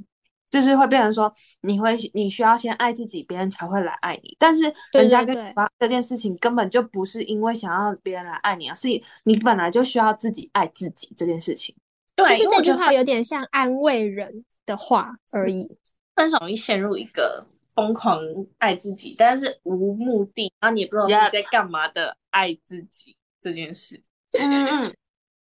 [0.51, 4.35] 就是会变成说，你会你需要先爱自己，别人才会来爱你。
[4.37, 8.87] 但是人家跟你发这件事情，根本就不是因为想要别人来爱你啊，是
[9.23, 11.75] 你本来就需要自己爱自己这件事情。
[12.15, 15.77] 对，就是这句话有点像安慰人的话而已。
[16.15, 17.43] 分手容易陷入一个。
[17.75, 18.19] 疯狂
[18.57, 24.01] 爱自己，但是无目的，然后你也不知道自己在干嘛的爱自己这件事。
[24.39, 24.95] 嗯嗯，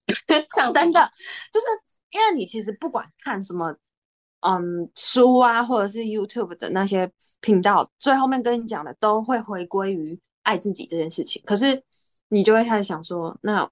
[0.73, 1.11] 真的，
[1.51, 1.65] 就是
[2.11, 3.75] 因为你其实不管看什么，
[4.41, 7.11] 嗯，书啊，或者是 YouTube 的那些
[7.41, 11.41] 频道，最后面跟你讲的都会回归于爱自己这件事情。
[11.45, 11.83] 可是
[12.29, 13.69] 你就会开始想说，那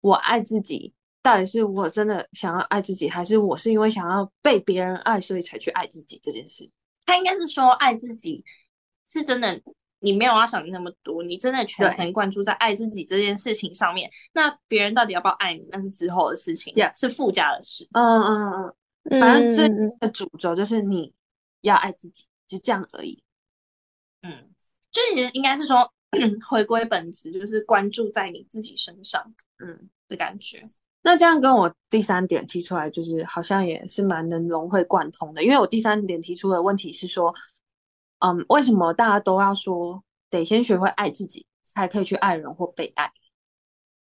[0.00, 6.70] 我爱自己，到底是我真的想要爱自己，还是我是因为想要被别人爱，所以才去爱自己这件事？
[7.10, 8.44] 他应该是说爱自己
[9.04, 9.60] 是真的，
[9.98, 14.08] 你没有要想那么多，你真的全程关注在爱自己这件事情上面。
[14.32, 17.88] 那别人到底要不要爱你，那是之后的事情，是附加的事。
[17.94, 18.74] 嗯嗯
[19.10, 19.68] 嗯，反正最
[19.98, 21.12] 的主轴就是你
[21.62, 23.20] 要爱自己，就这样而已。
[24.22, 24.48] 嗯，
[24.92, 25.92] 就你应该是说
[26.48, 30.62] 回归本质，就是关注在你自己身上，嗯的感觉。
[31.02, 35.42] 那这样跟我第三点提出来，就是好像也是蛮能融会贯通的。
[35.42, 37.34] 因为我第三点提出的问题是说，
[38.18, 43.10] 嗯，为什么大家都要说得先学会爱自己，才可以去爱人或被爱？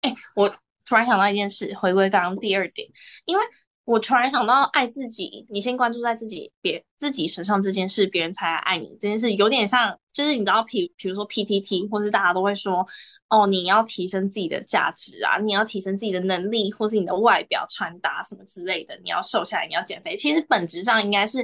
[0.03, 0.49] 哎，我
[0.85, 2.89] 突然想到一件事，回归刚刚第二点，
[3.25, 3.45] 因为。
[3.87, 12.85] 我突然想到，爱自己，你先关注在自己别自己身上这件事，别人才来爱你这件事，有点像，就是你知道，比比如说 PTT，或是大家都会说，
[13.29, 20.17] 哦，你要提升自己的价值啊，你要提升自己的能力，或是你的外表穿搭什么之类的，你要瘦下来，你要减肥。
[20.17, 21.39] 其实本质上应该是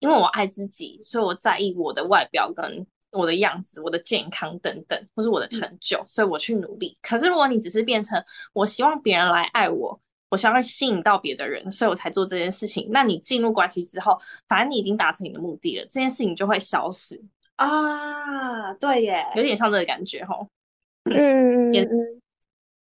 [0.00, 6.94] 因为我爱自己，所以我在意我的外表跟我的样子、我的健康等等，或是我的成就，所以我去努力。
[7.00, 9.98] 可是如果你只是变成我希望别人来爱我。
[10.28, 12.88] 我想要吸引到别的人，所以我才做这件事情。
[12.90, 17.22] 那你进入关系之后，反正你已经达成你的目的了，这件事情就会消失
[17.56, 18.72] 啊。
[18.74, 20.48] 对耶，有点像这个感觉吼。
[21.04, 21.88] 嗯，也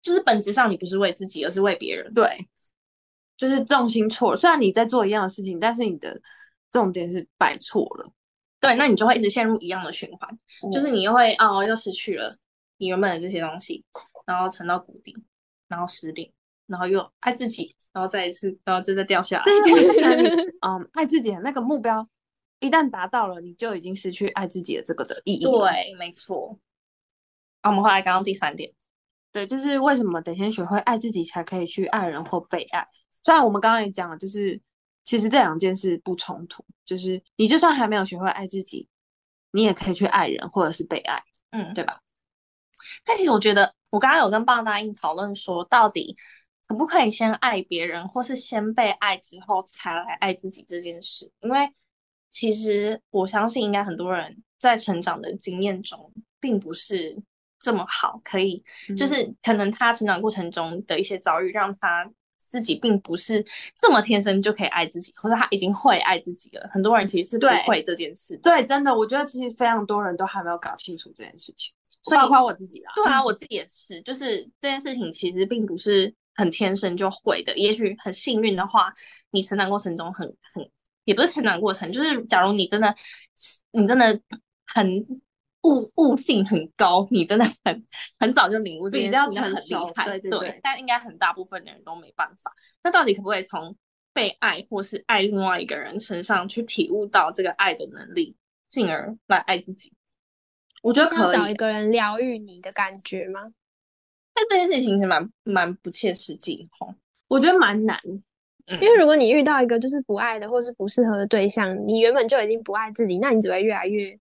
[0.01, 2.11] 就是本质上你不是为自己，而是为别人。
[2.13, 2.47] 对，
[3.37, 4.35] 就是重心错了。
[4.35, 6.19] 虽然你在做一样的事情，但是你的
[6.71, 8.11] 重点是摆错了。
[8.59, 10.27] 对，那你就会一直陷入一样的循环，
[10.65, 12.29] 嗯就是你又会哦，又失去了
[12.77, 13.85] 你原本的这些东西，
[14.25, 15.15] 然后沉到谷底，
[15.67, 16.29] 然后失恋，
[16.69, 19.43] 然后又爱自己，然后再一次，然后再再掉下来。
[20.61, 22.07] 嗯，爱自己的那个目标
[22.59, 25.51] 一旦达到了，你就已经失去爱自己的这个的意义了。
[25.51, 26.57] 对，没错。
[27.61, 28.71] 啊，我们回来刚刚第三点，
[29.31, 32.87] 对，就是为什么得先学会爱自己，才可以去爱人或被爱。
[33.23, 34.61] 虽然我们刚刚也讲了，就是
[35.03, 38.87] 其实这两件事不冲突，就是你就算还没有学会爱自己，
[39.51, 42.01] 你也可以去爱人或者是被爱，嗯，对吧？
[43.03, 46.15] 但其实我觉得，我刚刚有跟棒答应讨论说，到底
[46.69, 51.29] 可不可以先爱别人，或是先被爱之后才来爱自己这件事？
[51.41, 51.69] 因为
[52.29, 57.19] 其实我相信，应该很多人在成长的经验中，并不是
[57.59, 58.63] 这么好，可以
[58.95, 62.07] 就嗯是可能他成长过程中的一些遭遇，让他
[62.47, 63.43] 自己并不是
[63.81, 66.69] 这么天生就可以爱自己，或者他已经会爱自己了。
[66.71, 68.41] 很多人其实是不会这件事的。
[68.43, 72.91] 对，真的，我觉得其实非常多人都还没有搞清楚这件事情，所以包括我自己啦。
[72.95, 77.55] 对啊，我自己也是，就是这件事情其实并不是很天生就会的。
[77.57, 78.93] 也许很幸运的话，
[79.31, 80.71] 你成长过程中很很，
[81.03, 82.95] 也不是成长过程，就是假如你真的
[83.71, 84.19] 你真的
[84.65, 85.05] 很
[85.63, 87.85] 悟悟性很高，你真的很
[88.17, 90.05] 很早就领悟这件比较事情，那很成熟厉害。
[90.05, 92.51] 对对对但应该很大部分的人都没办法。
[92.81, 93.75] 那到底可不可以从
[94.13, 98.35] 被爱或是爱另外一个人身上去体悟到这个爱的能力，
[98.69, 99.91] 进而来爱自己？
[100.81, 103.51] 我觉得可以找一个人疗愈你的感觉吗？
[104.39, 106.93] 但这件事情是蛮蛮不切实际吼。
[107.27, 107.99] 我觉得蛮难。
[108.67, 114.17] 嗯因为如果你遇到一个就是不爱的或是不适合的对象，你原本就已经不爱自己，那你只会越来越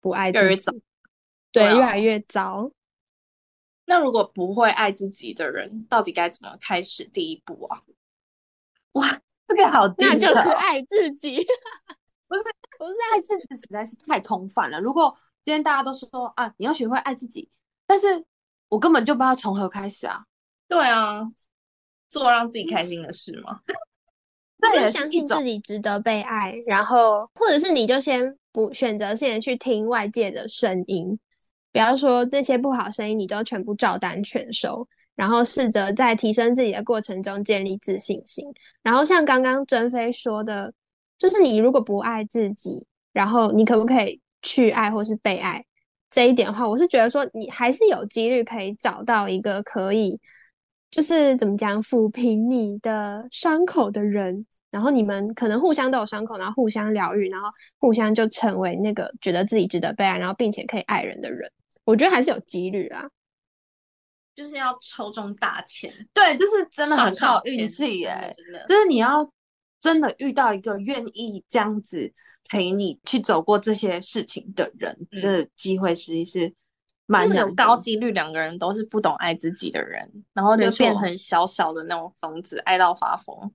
[0.00, 0.72] 不爱自己，越来越糟
[1.52, 2.70] 对，对啊越来越糟。
[3.86, 7.82] 那如果不会爱自己的人，到底该怎么开始第一步啊？
[8.92, 11.36] 哇，这个好那就是爱自己。
[12.26, 12.42] 不是
[12.76, 14.80] 不是爱自己实在是太空泛了。
[14.80, 17.48] 如果今天大家都说啊，你要学会爱自己，
[17.86, 18.24] 但是
[18.74, 20.20] 我根本就不知道从何开始啊。
[20.66, 21.22] 对啊，
[22.10, 23.60] 做让自己开心的事嘛。
[24.60, 31.16] 这也是相一种信自己值得被爱，然后或者是你就先不选择性的去听外界的声音，
[31.70, 38.44] 不要说这些不好声音，你都全部照单全收，然后试着在提升自己的过程中建立自信心。
[38.82, 40.72] 然后像刚刚珍飞说的，
[41.16, 45.64] 就是你如果不爱自己，然后你可不可以去爱或是被爱
[46.14, 50.20] 这一点的话，我是觉得说你还是有几率可以找到一个可以。
[50.88, 57.48] 就是怎么讲，抚平你的伤口的人，然后你们可能互相都有伤口，然后互相疗愈，然后
[57.80, 61.50] 互相就成为那个觉得自己值得被爱，然后并且可以爱人的人。
[61.82, 63.08] 我觉得还是有几率啊。
[64.36, 68.64] 就是要抽中大钱，对，就是真的很靠运签气耶、真的。
[68.68, 69.28] 就是你要
[69.84, 72.10] 真的遇到一个愿意这样子
[72.48, 76.54] 陪你去走过这些事情的人，嗯这机会实际是
[77.04, 83.52] 蛮有高几率两个人都是不懂爱自己的人，然后就变成小小的那种疯子，爱到发疯。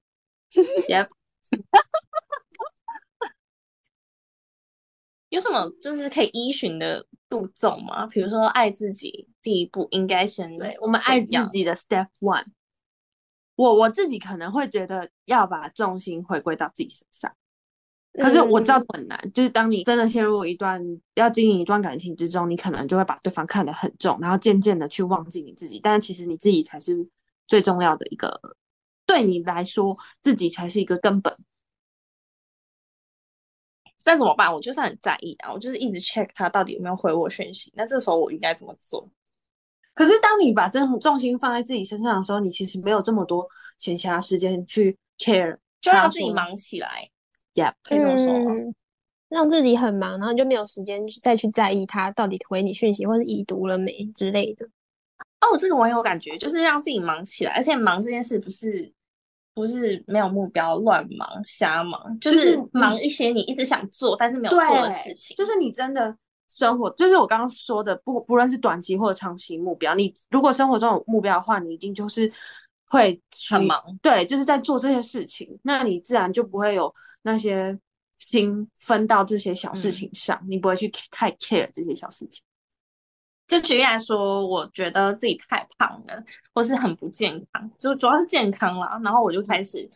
[0.87, 1.07] Yep
[5.29, 8.05] 有什么就是可以依循的步骤吗？
[8.05, 12.45] 比如说爱自己，第一步应该先对我们爱自己的 Step One。
[13.59, 17.35] 我我自己可能会觉得要把重心回归到自己身上，
[18.13, 19.31] 可是我知道嗯很难。
[19.33, 20.81] 就是当你真的陷入一段
[21.15, 25.77] 要经营一段感情之中，你可能就会把对方看得很重，然后渐渐的去忘记你自己。
[25.77, 27.05] 但是其实你自己才是
[27.47, 28.39] 最重要的一个，
[29.05, 31.35] 对你来说，自己才是一个根本。
[34.05, 34.53] 但怎么办？
[34.53, 37.73] 我就是很在意啊，我就是一直 check 他到底有没有回我讯息。
[37.75, 39.05] 那这时候我应该怎么做？
[39.99, 43.45] 可是当你把重重心放在自己身上的时候，你其实没有这么多
[43.77, 47.05] 闲暇时间去 care，就让自己忙起来
[47.53, 48.53] ，Yep，可以这么说吗？
[48.55, 48.73] 嗯，
[49.27, 54.65] 让自己很忙，然后你就没有时间去再去在意他到底回你讯息或是已读了没之类的。
[55.41, 58.89] 哦，这个我也有感觉，就是让自己忙起来，而且忙这件事不是
[59.53, 65.35] 不是没有目标乱忙瞎忙，就就是是忙一些你一直想做但是没有做的事情。
[65.35, 66.15] 就是你真的
[66.49, 72.31] 生活，就是我刚刚说的，不不论是短期或者长期目标，你如果生活中有目标的话，你一定就是
[72.87, 77.77] 会很忙，对，就是在做这些事情，那你自然就不会有那些
[78.17, 82.43] 心分到这些小事嗯情上，你不会去太 care 这些小事情。
[83.47, 88.99] 就举例来说，我觉得自己太胖了，或是很不健康，就主要是健康啦。
[89.03, 89.89] 然后我就开始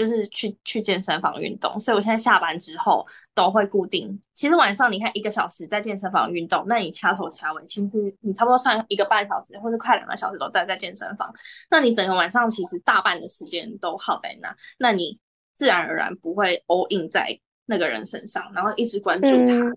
[0.00, 4.18] 就是去去健身房运动，所以我现在下班之后都会固定。
[4.32, 11.30] 其实晚上你看一个小时在健身房运动，那你掐头掐尾，其实你差不多算一个半小时，或者快两个小时都待在健身房。
[11.70, 15.18] 那你整个晚上其实大半的时间都耗在那，那你
[15.52, 19.76] 自然而然不会 all in 在那个人身上，然后一直关注他，嗯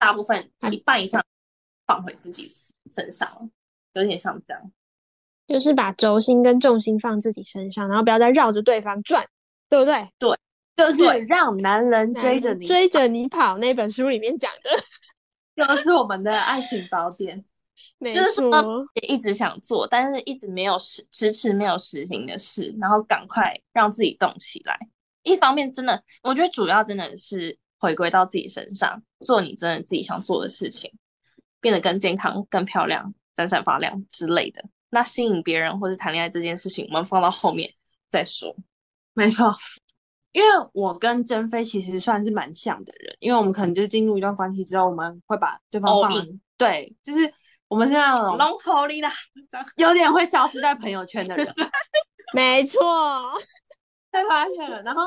[0.00, 1.24] 大部分一半以上
[1.86, 2.50] 放回自己
[2.90, 3.48] 身上，
[3.92, 4.72] 有点像这样。
[5.48, 9.24] 就是把轴心跟重心放自己身上，然后不要再绕着对方转，
[9.68, 9.94] 对不对？
[10.18, 10.30] 对
[10.76, 14.70] 就是对让男人追着你，追着你跑那本书里面讲的，
[15.66, 17.44] 就是我们的爱情宝典。
[17.98, 24.76] 没就是说一直想做，但是一直没有实迟迟没有实行的事，然后赶快让自己动起来。
[25.22, 30.90] 一方面，真的，我觉得主要真的是回归到自己身上，做你真的自己想做的事情，
[31.60, 34.64] 变得更健康、更漂亮、闪闪发亮之类的。
[34.90, 37.70] 那吸引别人或是谈恋爱这件事情，我们放到后面
[38.10, 38.54] 再说。
[39.14, 39.54] 没错，
[40.32, 46.12] 因为我跟珍妃其实算是蛮像的人，因为我们可能就是进入一段关系之后，我们会把对方放
[46.56, 47.32] 对，就是
[47.66, 49.10] 我们是那种龙头里啦，
[49.76, 51.52] 有点会消失在朋友圈的人，
[52.34, 52.80] 没错，
[54.10, 55.02] 被发现了，然后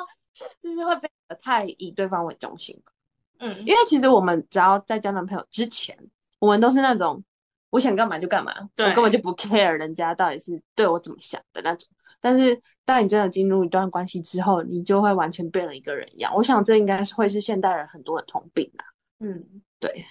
[0.62, 2.76] 就是会变得太以对方为中心。
[2.86, 2.92] 吧
[3.40, 5.98] 嗯，因为其实我们只要在交男朋友之前，
[6.40, 7.24] 我们都是那种
[7.72, 11.90] 我想干嘛就干嘛，我根本就不 care 人家到底是对我怎么想的那种。
[12.20, 16.32] 但是当你真的进入一段关系之后，你就会完全变了一个人一样。
[16.36, 18.86] 我想这应该是会是现代人很多的通病啦。
[19.20, 20.06] 嗯，对。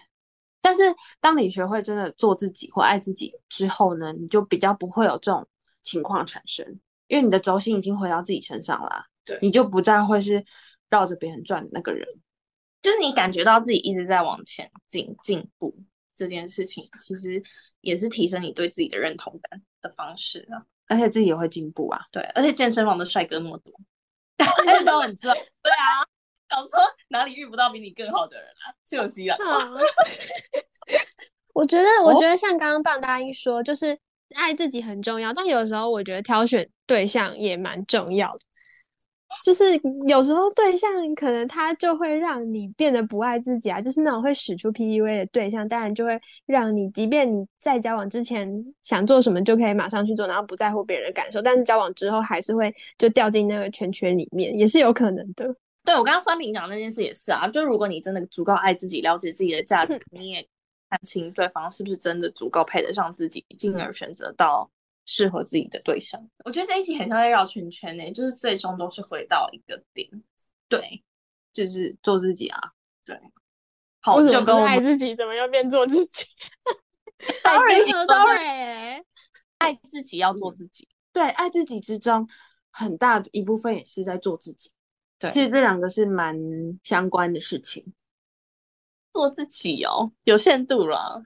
[0.61, 0.82] 但是
[1.20, 5.46] 当你学会真的做自己或爱自己之后呢，你就比较不会有这种
[5.82, 6.66] 情况产生，
[7.06, 9.06] 因为你的轴心已经回到自己身上啦。
[9.24, 10.44] 对你就不再会是
[10.88, 12.06] 绕着别人转的那个人。
[12.82, 15.74] 就是你感觉到自己一直在往前进进步
[16.20, 17.42] 这件事情，其实
[17.80, 20.60] 也是提升你对自己的认同感的方式啊。
[20.86, 22.00] 而且自己也会进步啊。
[22.12, 23.72] 对，而且健身房的帅哥那么多，
[24.38, 25.34] 而且都很壮。
[25.34, 26.04] 对啊，
[26.50, 28.74] 想说哪里遇不到比你更好的人啊？
[28.84, 29.36] 就西了。
[29.40, 29.80] 嗯
[31.54, 33.98] 我觉得，我觉得像刚刚棒大一说，就是
[34.34, 38.40] 爱自己很重要，但有时候我觉得挑选对象也蛮重要的。
[39.45, 39.64] 就是
[40.09, 48.49] 有时候对象可能他就会让你变得不爱自己啊，就是那种会使出 PUA 的对象，当然就会让你，即便你在交往之前
[48.83, 55.55] 想做什么就可以马上去做，然后不在乎别人的感受，但是交往之后还是会就掉进那个圈圈里面，也是有可能的。
[55.85, 60.47] 对我刚刚酸平讲那件事也是啊，就如果你真的足够爱自己，了解自己的价值，你也
[60.91, 64.70] 看清对方是不是真的足够配得上自己，进而选择到
[65.12, 66.24] 适合自己的对象。
[66.44, 70.08] 我觉得这一集很像在绕圈圈呢、就是最终都是回到一个点。
[70.68, 71.02] 对，
[71.52, 72.61] 就是做自己啊。
[73.04, 73.18] 对
[73.98, 76.24] 好，就跟我爱自己，怎么又变做自己？
[77.42, 79.04] 当然爱自己有 sorry
[79.58, 80.88] 爱自己要做自己。
[81.12, 82.28] 对，爱自己之中
[82.70, 84.70] 很大的一部分也是在做自己。
[85.18, 86.38] 对其实这两个是蛮
[86.84, 87.92] 相关的事情。
[89.12, 91.24] 做自己哦，有限度啦。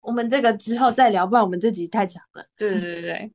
[0.00, 2.46] 我们这个之后再聊，不然我们这集太长了。
[2.56, 3.32] 对对对对，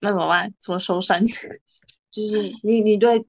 [0.00, 0.52] 那怎么办？
[0.58, 1.24] 怎么收山？
[2.10, 3.24] 就是你你对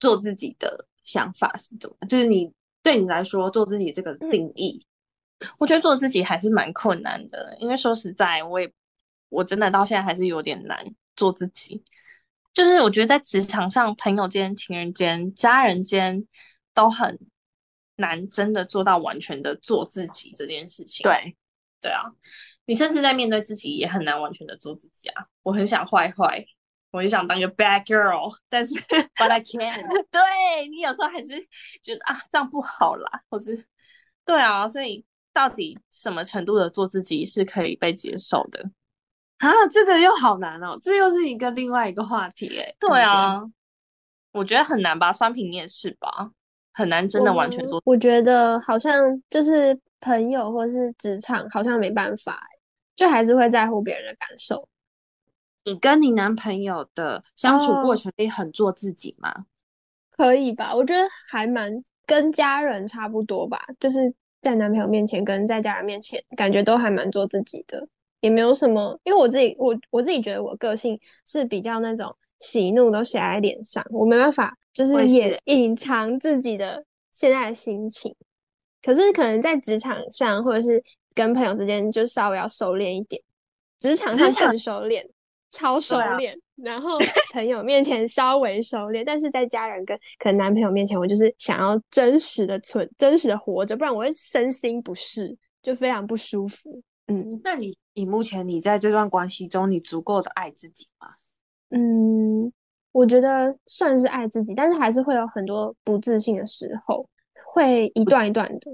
[0.00, 1.96] 做自己的想法是怎么？
[2.08, 2.52] 就是你
[2.82, 4.84] 对你来说做自己这个定义，
[5.58, 8.70] 我觉得做自己还是蛮困难的，因为说实在，我也
[9.28, 10.84] 我真的到现在还是有点难
[11.16, 11.82] 做自己。
[12.52, 16.24] 就是我觉得在职场上、朋友间、情人间、家人间
[16.72, 17.18] 都很
[17.96, 21.02] 难真的做到完全的做自己这件事情。
[21.02, 21.36] 对，
[21.84, 22.02] 对啊，
[22.64, 25.26] 你甚至在面对自己也很难完全的做自己啊。
[25.42, 26.42] 我很想坏坏，
[26.90, 28.74] 我就想当个 bad girl，但是
[29.16, 31.34] But I can 对你有时候还是
[31.82, 33.66] 觉得啊，这样不好啦，或是
[34.24, 35.04] 对啊，所以
[35.34, 38.70] 到底什么程度的做自己是可以被接受的？
[39.38, 42.74] 啊，这个又好难哦，这又是一个另外一个话题哎。
[42.80, 43.42] 对啊，
[44.32, 46.30] 我觉得很难吧，酸平你也是吧，
[46.72, 47.82] 很难真的完全做。
[47.84, 48.94] 我觉得好像
[49.28, 52.60] 就是朋友或是职场，好像没办法欸，
[52.94, 54.68] 就还是会在乎别人的感受。
[55.64, 59.46] 你跟你男朋友的相处过哦程里很做自己吗？
[60.10, 60.74] 可以吧？
[60.76, 61.72] 我觉得还蛮
[62.06, 67.88] 跟家人差不多吧，就是在男朋友面前跟在家人面前，感觉都还蛮做自己的，
[68.20, 68.98] 也没有什么。
[69.04, 78.14] 因为我自己，我我自己觉得我个性是比较那种喜怒都写在脸上，我没办法就是我也隐藏自己的现在的心情。
[78.84, 80.82] 可是可能在职场上或者是
[81.14, 83.22] 跟朋友之间，就稍微要收敛一点，
[83.80, 85.02] 职场上职场更收敛。
[85.50, 86.98] 超收啊敛，然后
[87.32, 96.82] 朋友面前稍微收敛，但是在家人跟可能男朋友面前，我就是想要真实的存，真实的活着，不然我会身心不适，就非常不舒服。
[97.06, 101.06] 嗯那你你目前你在这段关系中，你足够的爱自己吗？
[101.70, 102.52] 嗯，
[102.90, 107.08] 我觉得算是爱自己，但是还是会有很多不自信的时候，
[107.54, 108.70] 会一段一段的。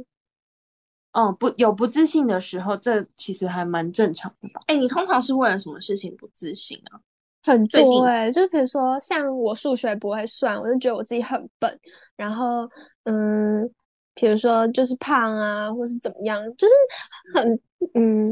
[1.13, 4.61] 嗯，不有不自信的时候，这其实还蛮正常的吧。
[4.69, 7.01] 哎、你通常是为了什么事情不自信啊？
[7.43, 11.79] 很多哎、就比如说像我数学不会算，我就觉得我自己很笨。
[12.17, 12.69] 然后，
[13.05, 13.69] 嗯，
[14.15, 16.75] 比如说就是胖啊，或是怎么样，就是
[17.35, 17.61] 很
[17.95, 18.25] 嗯，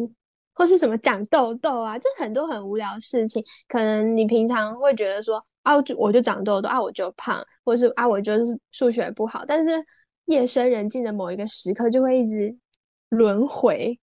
[0.55, 3.45] 或是什么长痘痘啊，就很多很无聊的事情。
[3.67, 9.85] 可能你平常会觉得说啊，我就我就长痘痘啊，我就胖，或是啊，我就是数学不好，但是
[10.29, 12.57] 夜深人静的某一个时刻，就会一直
[13.11, 13.99] 轮回，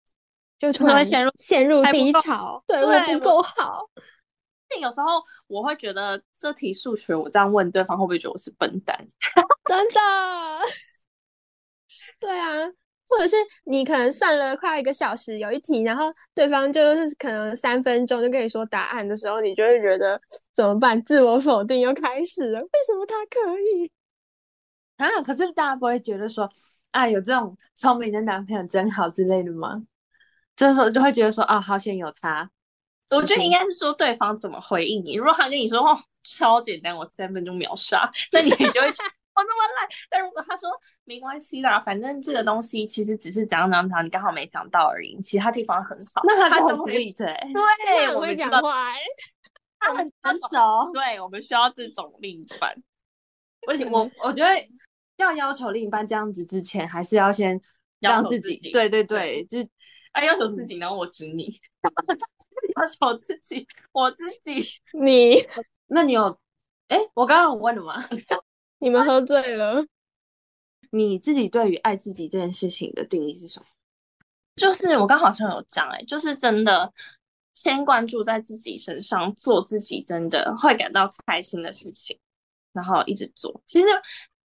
[0.59, 3.89] 就突然陷入陷入低潮，对我不够好。
[4.67, 5.07] 但有时候
[5.45, 8.97] 我会觉得这题数学我这样问对方会不会觉得我是笨蛋？
[9.69, 9.99] 真的，
[12.19, 12.65] 对啊，
[13.07, 20.19] 或者是你可能算了快一个小时，有一题，然后对方就是可能三分钟就跟你说答案的时候，你就会觉得
[20.55, 20.99] 怎么办？
[21.03, 23.91] 自我否定又开始了，为什么他可以？
[24.97, 26.49] 啊，可是大家不会觉得说，
[26.91, 29.83] 啊，有这种聪明的男朋友真好之类的吗？
[30.55, 32.49] 这时候就会觉得说，啊，好险有他。
[33.09, 35.13] 我觉得就是应该是说对方怎么回应你。
[35.13, 39.87] 如果他跟你说哦超简单，我三分钟秒杀，那你就会觉得我那么烂。
[40.09, 40.69] 但如果他说
[41.03, 46.21] 没关系啦，反正这个东西其实只是怎样怎样怎样，你刚好没想到而已，其他地方很好。
[46.23, 48.99] 那他就很他就会 sweet 哎、他对，很会我们知道，讲话、欸，
[49.79, 50.91] 他很很熟。
[50.91, 52.75] 对，我们需要这种另一半。
[53.67, 54.49] 我我我觉得
[55.17, 57.59] 要要求另一半这样子之前，还是要先
[57.99, 59.69] 要让自己，求自己对对对，就是
[60.11, 61.59] 哎，要求自己，然后我指你，
[62.75, 64.63] 要求自己，我自己。
[64.99, 65.35] 你
[65.87, 66.39] 那你有，
[66.87, 67.95] 哎，我刚刚有问了吗？
[68.79, 69.85] 你们喝醉了，
[70.91, 73.65] 你自己对于爱自己这件事情的定义是什么？
[74.55, 76.93] 就是我刚好像有讲，哎，就是真的
[77.53, 82.17] 先关注在自己身上，做自己真的会感到开心的事情，
[82.71, 83.61] 然后一直做。
[83.65, 83.85] 其实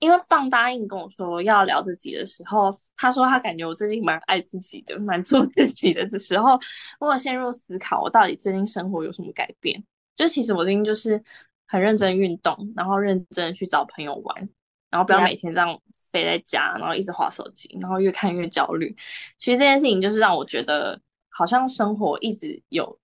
[0.00, 6.58] 因为放答应跟我说要聊自己的时候，他说他感觉我最近蛮爱自己的，蛮做自己的这时候，
[6.98, 9.82] 我有陷入思考，我到底最近生活有什么改变？
[10.16, 11.22] 就其实我最近就是
[11.68, 14.48] 很认真运动，然后认真地去找朋友玩，
[14.90, 15.80] 然后不要每天这样
[16.10, 18.94] 飞在家，然后一直划手机，然后越看越焦虑。
[19.38, 22.98] 其实这件事情就是让我觉得，好像生活一直有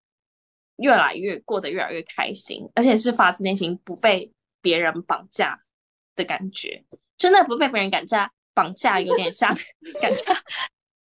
[0.79, 4.31] 越来越过得越来越开心，而且是发自内心不被
[4.61, 5.61] 别人绑架
[6.17, 6.85] 的感觉。
[7.17, 9.55] 真的不被别人绑架，绑架有点像
[10.03, 10.35] 绑架，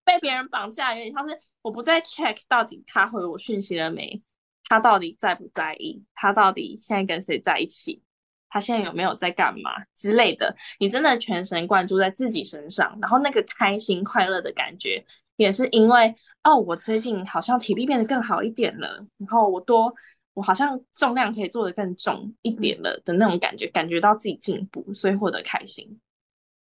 [0.04, 4.22] 被别人绑架有点像是我不再 check 到底他回我讯息了没，
[4.66, 8.02] 他到底在不在意，他到底现在跟谁在一起，
[8.50, 10.54] 他现在有没有在干嘛之类的。
[10.80, 15.06] 你真的全神贯注在自己身上，然后那个开心快乐的感觉，
[15.38, 19.94] 也是因为哦，我最近好像体力变得更好一点了，然后我多。
[20.34, 26.00] 我好像重量可以做的更重一点了的那种感觉，感觉到自己进步，所以获得开心。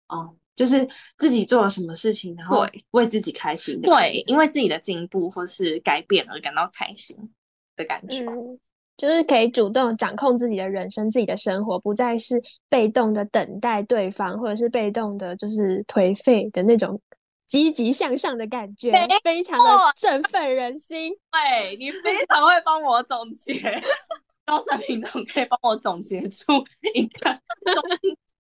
[0.08, 0.88] 哦，就是
[1.18, 3.88] 自己做了什么事情，然后对为自己开心的。
[3.88, 7.16] 对，因为自己的进步或是改变而感到开心
[7.76, 8.24] 的感觉。
[8.24, 8.58] 嗯，
[8.96, 16.98] 就是可以主动掌控自己的人生、自己的生活，不再是被动的等待对方，或者是被动的，就是颓废的那种
[17.48, 18.92] 积极向上的感觉，
[19.24, 21.12] 非常的振奋人心。
[21.32, 23.54] 对你非常会帮我总结，
[24.46, 26.52] 高山平总可以帮我总结出
[26.94, 27.30] 一个
[27.72, 27.82] 中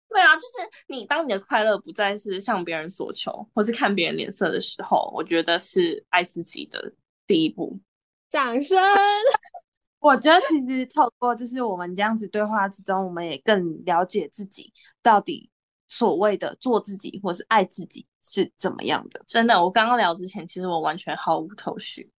[0.09, 6.93] 对啊，就是你当你的快乐不再是向别人索求，或是看别人脸色的时候，我觉得是爱自己的
[7.27, 7.81] 第一步。
[8.29, 8.79] 掌声！
[10.01, 14.73] 我觉得其实透过就是我们这样子对话之中，我们也更了解自己
[15.03, 15.49] 到底
[15.89, 19.23] 所谓的做自己或是爱自己是怎么样的。
[19.27, 22.11] 真的，我刚刚聊之前，其实我完全毫无头绪。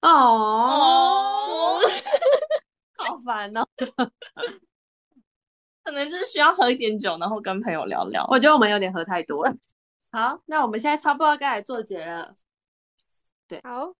[0.00, 1.78] 哦，
[2.98, 3.64] 好烦哦！
[5.84, 8.26] 可能就是需要喝一点酒，然后跟朋友聊聊。
[8.30, 9.54] 我觉得我们有点喝太多了。
[10.10, 12.34] 好，那我们现在差不多该来做结了。
[13.62, 13.92] 好，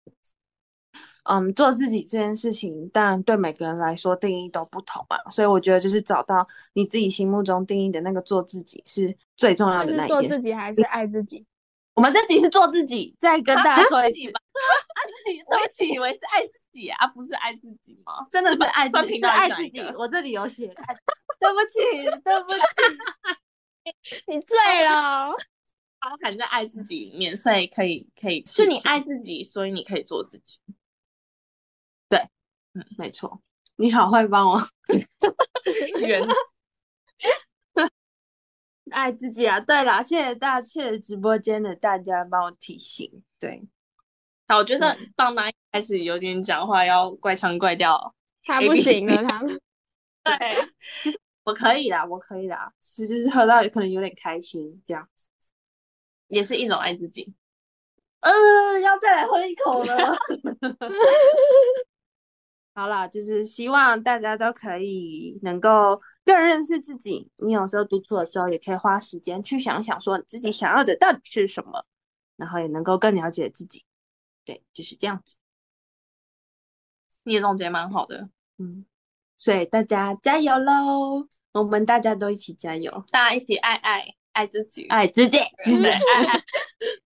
[1.24, 10.22] 嗯，做自己这件事情，当然对每个人来说定义都不同嘛，所以我觉得就是找到你自己心目中定义的那个做自己是最重要的那一件做。
[10.22, 11.46] 自己还是爱自己？
[11.94, 18.26] 我们这集是做自己，再跟大家说一次，爱自己， 对不起，以为是爱自己啊，不是爱自己吗？
[18.30, 19.80] 真的是爱自己，爱自己。
[19.96, 20.94] 我这里有写，爱
[21.38, 21.80] 对不起，
[22.24, 22.60] 对不起。
[24.26, 25.30] 你醉了。
[26.00, 30.58] 包含在爱自己里面，所以可以可以是你爱自己，所以你可以做自己。
[32.08, 32.18] 对，
[32.74, 33.40] 嗯没错，
[33.76, 34.60] 你好会帮我
[36.00, 36.26] 圆
[38.92, 39.58] 爱自己啊！
[39.58, 43.22] 对啦，谢谢大，谢谢直播间的大家帮我提醒。
[43.38, 43.62] 对，
[44.46, 48.14] 好，我觉得棒妈一开始有点讲话要怪腔怪调，
[48.44, 49.40] 他不行了，他
[50.38, 50.68] 对，
[51.44, 55.26] 我可以啦，我可以啦，是就是喝到可能有点开心这样子。
[56.28, 57.34] 也是一种爱自己。
[58.20, 58.30] 呃，
[58.80, 60.16] 要再来喝一口了。
[62.74, 67.30] 好啦，就是希望大家都可以能够更认识自己。
[67.44, 71.84] 你有时候独处的时候，也可以花时间去想想，说你自己想要的到底是什么，
[72.36, 73.84] 然后也能够更了解自己。
[74.44, 75.36] 对，就是这样子。
[77.24, 78.84] 你的总结蛮好的，嗯，
[79.36, 81.28] 所以大家加油喽！
[81.52, 85.36] 我们大家都一起加油，大家一起爱爱爱自己，爱自己。
[85.36, 86.42] 爱爱。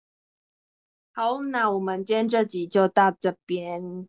[1.11, 4.07] 好，那我们今天这集就到这边，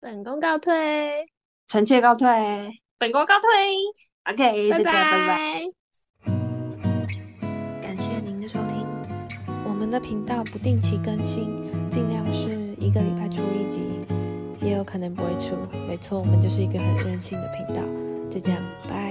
[0.00, 1.26] 本宫告退，
[1.68, 2.28] 臣妾告退。
[2.98, 3.48] 本宫告退。
[4.30, 4.92] OK，拜拜拜。
[4.92, 5.60] 拜。
[7.80, 8.84] 感谢您的收听，
[9.64, 11.50] 我们的频道不定期更新，
[11.90, 13.80] 尽量是一个礼拜出一集，
[14.60, 15.56] 也有可能不会出。
[15.88, 17.82] 没错，我们就是一个很任性的频道。
[18.30, 19.05] 就这样，拜。